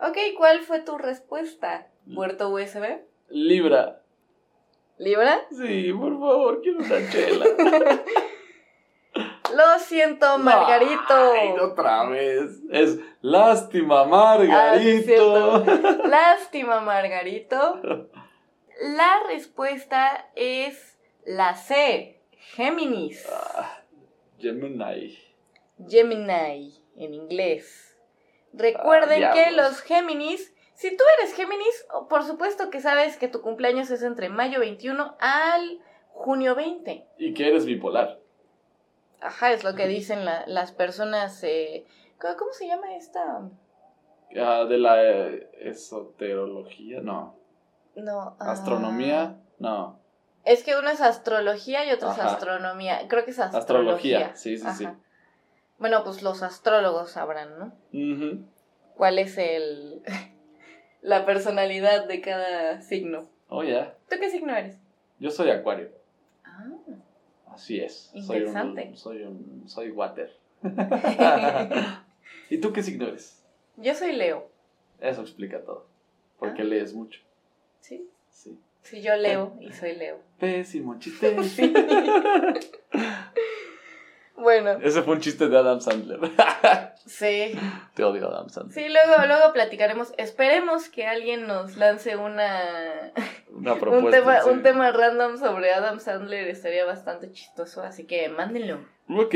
Ok, 0.00 0.18
¿cuál 0.36 0.60
fue 0.62 0.80
tu 0.80 0.98
respuesta? 0.98 1.86
¿Puerto 2.16 2.48
USB? 2.48 3.02
Libra. 3.28 4.02
¿Libra? 4.98 5.40
Sí, 5.52 5.92
por 5.92 6.18
favor, 6.18 6.60
quiero 6.62 6.78
una 6.78 7.10
chela. 7.10 7.46
Lo 9.54 9.78
siento, 9.78 10.38
Margarito. 10.38 11.14
Ay, 11.32 11.50
otra 11.60 12.08
vez. 12.08 12.60
Es 12.70 12.98
lástima, 13.20 14.00
Ah, 14.02 14.38
sí, 14.40 14.46
Margarito. 14.48 15.64
cierto. 15.64 16.08
Lástima, 16.08 16.80
Margarito. 16.80 17.80
La 18.80 19.20
respuesta 19.28 20.28
es 20.34 20.98
la 21.24 21.54
C, 21.54 22.20
Géminis. 22.56 23.24
Ah, 23.32 23.78
Gemini. 24.38 25.16
Gemini 25.88 26.74
en 26.96 27.14
inglés. 27.14 27.96
Recuerden 28.52 29.24
Ah, 29.24 29.32
que 29.32 29.52
los 29.52 29.80
Géminis, 29.80 30.52
si 30.74 30.96
tú 30.96 31.04
eres 31.18 31.34
Géminis, 31.34 31.86
oh, 31.92 32.08
por 32.08 32.24
supuesto 32.24 32.68
que 32.70 32.80
sabes 32.80 33.16
que 33.16 33.28
tu 33.28 33.40
cumpleaños 33.42 33.90
es 33.90 34.02
entre 34.02 34.28
mayo 34.28 34.60
21 34.60 35.16
al 35.20 35.78
junio 36.08 36.54
20. 36.56 37.06
Y 37.18 37.32
que 37.32 37.48
eres 37.48 37.64
bipolar. 37.66 38.18
Ajá, 39.20 39.52
es 39.52 39.64
lo 39.64 39.74
que 39.74 39.86
dicen 39.88 40.24
la- 40.24 40.44
las 40.46 40.72
personas. 40.72 41.42
eh, 41.44 41.86
¿cómo, 42.20 42.36
cómo 42.36 42.52
se 42.52 42.66
llama 42.66 42.94
esta? 42.96 43.48
Ah, 44.36 44.64
de 44.68 44.78
la 44.78 45.02
eh, 45.02 45.50
esoterología, 45.60 47.00
no. 47.00 47.36
No. 47.96 48.36
ah, 48.40 48.50
Astronomía, 48.52 49.36
no. 49.58 50.00
Es 50.44 50.62
que 50.64 50.76
uno 50.76 50.90
es 50.90 51.00
astrología 51.00 51.86
y 51.86 51.92
otro 51.92 52.10
es 52.12 52.18
Ajá. 52.18 52.34
astronomía. 52.34 53.06
Creo 53.08 53.24
que 53.24 53.30
es 53.30 53.38
astrología. 53.38 54.26
Astrología, 54.26 54.36
sí, 54.36 54.58
sí, 54.58 54.68
sí. 54.76 54.88
Bueno, 55.78 56.04
pues 56.04 56.22
los 56.22 56.42
astrólogos 56.42 57.12
sabrán, 57.12 57.58
¿no? 57.58 57.66
Ujú. 57.92 58.44
¿Cuál 58.96 59.18
es 59.18 59.38
el 59.38 60.02
la 61.00 61.24
personalidad 61.24 62.06
de 62.06 62.20
cada 62.20 62.80
signo? 62.82 63.28
Oh, 63.48 63.62
ya. 63.62 63.96
¿Tú 64.10 64.16
qué 64.20 64.30
signo 64.30 64.54
eres? 64.54 64.78
Yo 65.18 65.30
soy 65.30 65.50
acuario. 65.50 65.90
Ah. 66.44 66.64
Así 67.54 67.80
es. 67.80 68.10
Interesante. 68.14 68.92
Soy 68.96 69.22
un, 69.22 69.22
soy 69.22 69.22
un, 69.22 69.64
soy 69.68 69.90
water. 69.90 70.30
¿Y 72.50 72.58
tú 72.58 72.72
qué 72.72 72.82
signo 72.82 73.06
eres? 73.08 73.42
Yo 73.76 73.94
soy 73.94 74.12
Leo. 74.12 74.48
Eso 75.00 75.22
explica 75.22 75.62
todo. 75.62 75.86
Porque 76.38 76.62
Ah. 76.62 76.66
lees 76.66 76.94
mucho. 76.94 77.20
Sí. 77.80 78.08
Sí. 78.30 78.58
Sí, 78.82 79.00
yo 79.00 79.16
leo 79.16 79.56
y 79.60 79.72
soy 79.72 79.94
Leo. 79.96 80.18
Pésimo 80.38 80.98
chiste. 80.98 81.36
Bueno, 84.36 84.72
Ese 84.82 85.02
fue 85.02 85.14
un 85.14 85.20
chiste 85.20 85.48
de 85.48 85.56
Adam 85.56 85.80
Sandler. 85.80 86.18
sí. 87.06 87.58
Te 87.94 88.02
odio, 88.04 88.28
Adam 88.28 88.48
Sandler. 88.48 88.74
Sí, 88.74 88.88
luego, 88.92 89.26
luego 89.26 89.52
platicaremos. 89.52 90.12
Esperemos 90.18 90.88
que 90.88 91.06
alguien 91.06 91.46
nos 91.46 91.76
lance 91.76 92.16
una 92.16 93.12
Una 93.50 93.74
un 93.74 93.80
propuesta. 93.80 94.10
tema, 94.10 94.40
sí. 94.40 94.50
un 94.50 94.62
tema 94.62 94.90
random 94.90 95.38
sobre 95.38 95.72
Adam 95.72 96.00
Sandler. 96.00 96.48
Estaría 96.48 96.84
bastante 96.84 97.30
chistoso, 97.30 97.82
así 97.82 98.06
que 98.06 98.28
mándenlo. 98.28 98.80
Ok. 99.08 99.34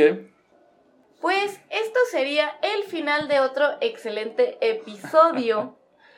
Pues 1.20 1.60
esto 1.70 1.98
sería 2.10 2.50
el 2.62 2.84
final 2.84 3.28
de 3.28 3.40
otro 3.40 3.66
excelente 3.80 4.58
episodio. 4.60 5.76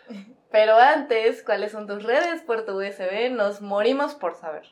Pero 0.50 0.76
antes, 0.76 1.42
¿cuáles 1.44 1.70
son 1.72 1.86
tus 1.86 2.02
redes, 2.02 2.42
Puerto 2.42 2.74
USB? 2.76 3.30
Nos 3.30 3.60
morimos 3.60 4.14
por 4.14 4.34
saber. 4.34 4.64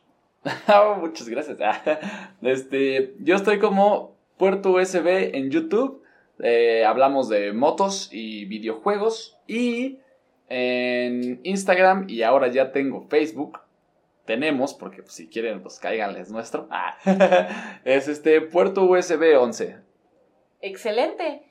Ah, 0.44 0.96
Muchas 1.00 1.28
gracias. 1.28 1.58
Este, 2.42 3.14
yo 3.20 3.36
estoy 3.36 3.58
como 3.58 4.16
Puerto 4.36 4.72
USB 4.72 5.34
en 5.34 5.50
YouTube. 5.50 6.02
Eh, 6.40 6.84
hablamos 6.84 7.28
de 7.28 7.52
motos 7.52 8.08
y 8.12 8.44
videojuegos. 8.44 9.38
Y 9.46 9.98
en 10.48 11.40
Instagram 11.42 12.06
y 12.08 12.22
ahora 12.22 12.48
ya 12.48 12.72
tengo 12.72 13.06
Facebook. 13.08 13.60
Tenemos, 14.24 14.74
porque 14.74 15.02
si 15.06 15.28
quieren, 15.28 15.62
pues 15.62 15.78
cáiganles 15.78 16.30
nuestro. 16.30 16.68
Ah, 16.70 17.80
es 17.84 18.08
este 18.08 18.40
Puerto 18.40 18.84
USB 18.84 19.38
11. 19.38 19.78
Excelente. 20.60 21.42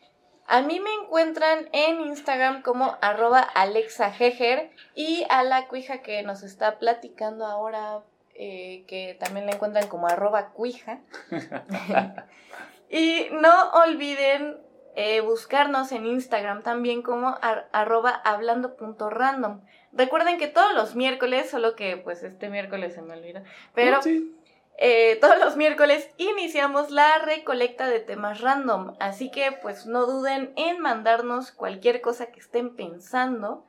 A 0.50 0.62
mí 0.62 0.80
me 0.80 0.94
encuentran 1.04 1.68
en 1.74 2.00
Instagram 2.02 2.62
como 2.62 2.98
arroba 3.02 3.42
alexajejer 3.42 4.72
y 4.96 5.26
a 5.30 5.44
la 5.44 5.68
cuija 5.68 6.02
que 6.02 6.24
nos 6.24 6.42
está 6.42 6.80
platicando 6.80 7.46
ahora, 7.46 8.04
eh, 8.40 8.84
que 8.88 9.16
también 9.20 9.46
la 9.46 9.54
encuentran 9.54 9.88
como 9.88 10.08
arroba 10.08 10.50
cuija. 10.50 11.00
y 12.90 13.28
no 13.32 13.72
olviden 13.72 14.58
eh, 14.96 15.22
buscarnos 15.22 15.92
en 15.92 16.06
Instagram 16.06 16.64
también 16.64 17.02
como 17.02 17.38
ar- 17.42 17.68
arroba 17.72 18.10
hablando.random. 18.24 19.62
Recuerden 19.94 20.38
que 20.38 20.48
todos 20.48 20.74
los 20.74 20.96
miércoles, 20.96 21.50
solo 21.50 21.76
que 21.76 21.98
pues 21.98 22.24
este 22.24 22.50
miércoles 22.50 22.94
se 22.94 23.02
me 23.02 23.14
olvidó, 23.16 23.42
pero 23.74 24.02
Sí. 24.02 24.36
eh, 24.78 25.18
todos 25.22 25.38
los 25.40 25.56
miércoles 25.56 26.10
iniciamos 26.18 26.92
la 26.92 27.20
recolecta 27.20 27.88
de 27.88 28.00
temas 28.00 28.42
random, 28.42 28.96
así 29.00 29.32
que 29.32 29.52
pues 29.52 29.86
no 29.86 30.06
duden 30.06 30.52
en 30.56 30.80
mandarnos 30.80 31.52
cualquier 31.52 32.02
cosa 32.02 32.28
que 32.28 32.40
estén 32.40 32.76
pensando, 32.76 33.66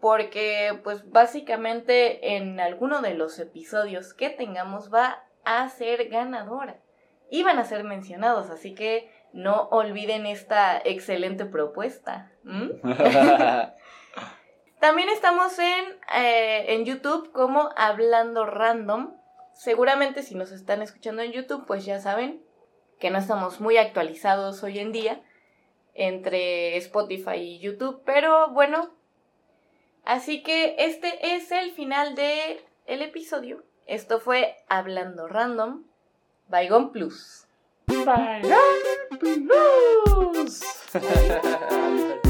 porque 0.00 0.78
pues 0.84 1.10
básicamente 1.10 2.36
en 2.36 2.60
alguno 2.60 3.02
de 3.02 3.14
los 3.14 3.38
episodios 3.38 4.14
que 4.14 4.30
tengamos 4.30 4.92
va 4.92 5.24
a 5.44 5.68
ser 5.68 6.08
ganadora 6.08 6.78
y 7.30 7.42
van 7.42 7.58
a 7.58 7.64
ser 7.64 7.84
mencionados, 7.84 8.50
así 8.50 8.74
que 8.74 9.10
no 9.32 9.68
olviden 9.70 10.26
esta 10.26 10.80
excelente 10.82 11.44
propuesta. 11.44 12.32
También 14.80 15.08
estamos 15.08 15.58
en, 15.58 15.84
eh, 16.14 16.66
en 16.68 16.84
YouTube 16.84 17.32
como 17.32 17.70
Hablando 17.76 18.46
Random. 18.46 19.14
Seguramente 19.52 20.22
si 20.22 20.36
nos 20.36 20.52
están 20.52 20.82
escuchando 20.82 21.22
en 21.22 21.32
YouTube, 21.32 21.66
pues 21.66 21.84
ya 21.84 21.98
saben 22.00 22.42
que 23.00 23.10
no 23.10 23.18
estamos 23.18 23.60
muy 23.60 23.76
actualizados 23.76 24.62
hoy 24.62 24.78
en 24.78 24.92
día 24.92 25.20
entre 25.94 26.76
Spotify 26.76 27.36
y 27.36 27.58
YouTube, 27.58 28.02
pero 28.04 28.50
bueno. 28.50 28.97
Así 30.04 30.42
que 30.42 30.76
este 30.78 31.34
es 31.34 31.50
el 31.52 31.72
final 31.72 32.14
del 32.14 32.58
de 32.86 33.04
episodio. 33.04 33.62
Esto 33.86 34.20
fue 34.20 34.56
Hablando 34.68 35.28
Random, 35.28 35.84
Baigón 36.48 36.92
Plus. 36.92 37.46
Plus. 39.18 40.62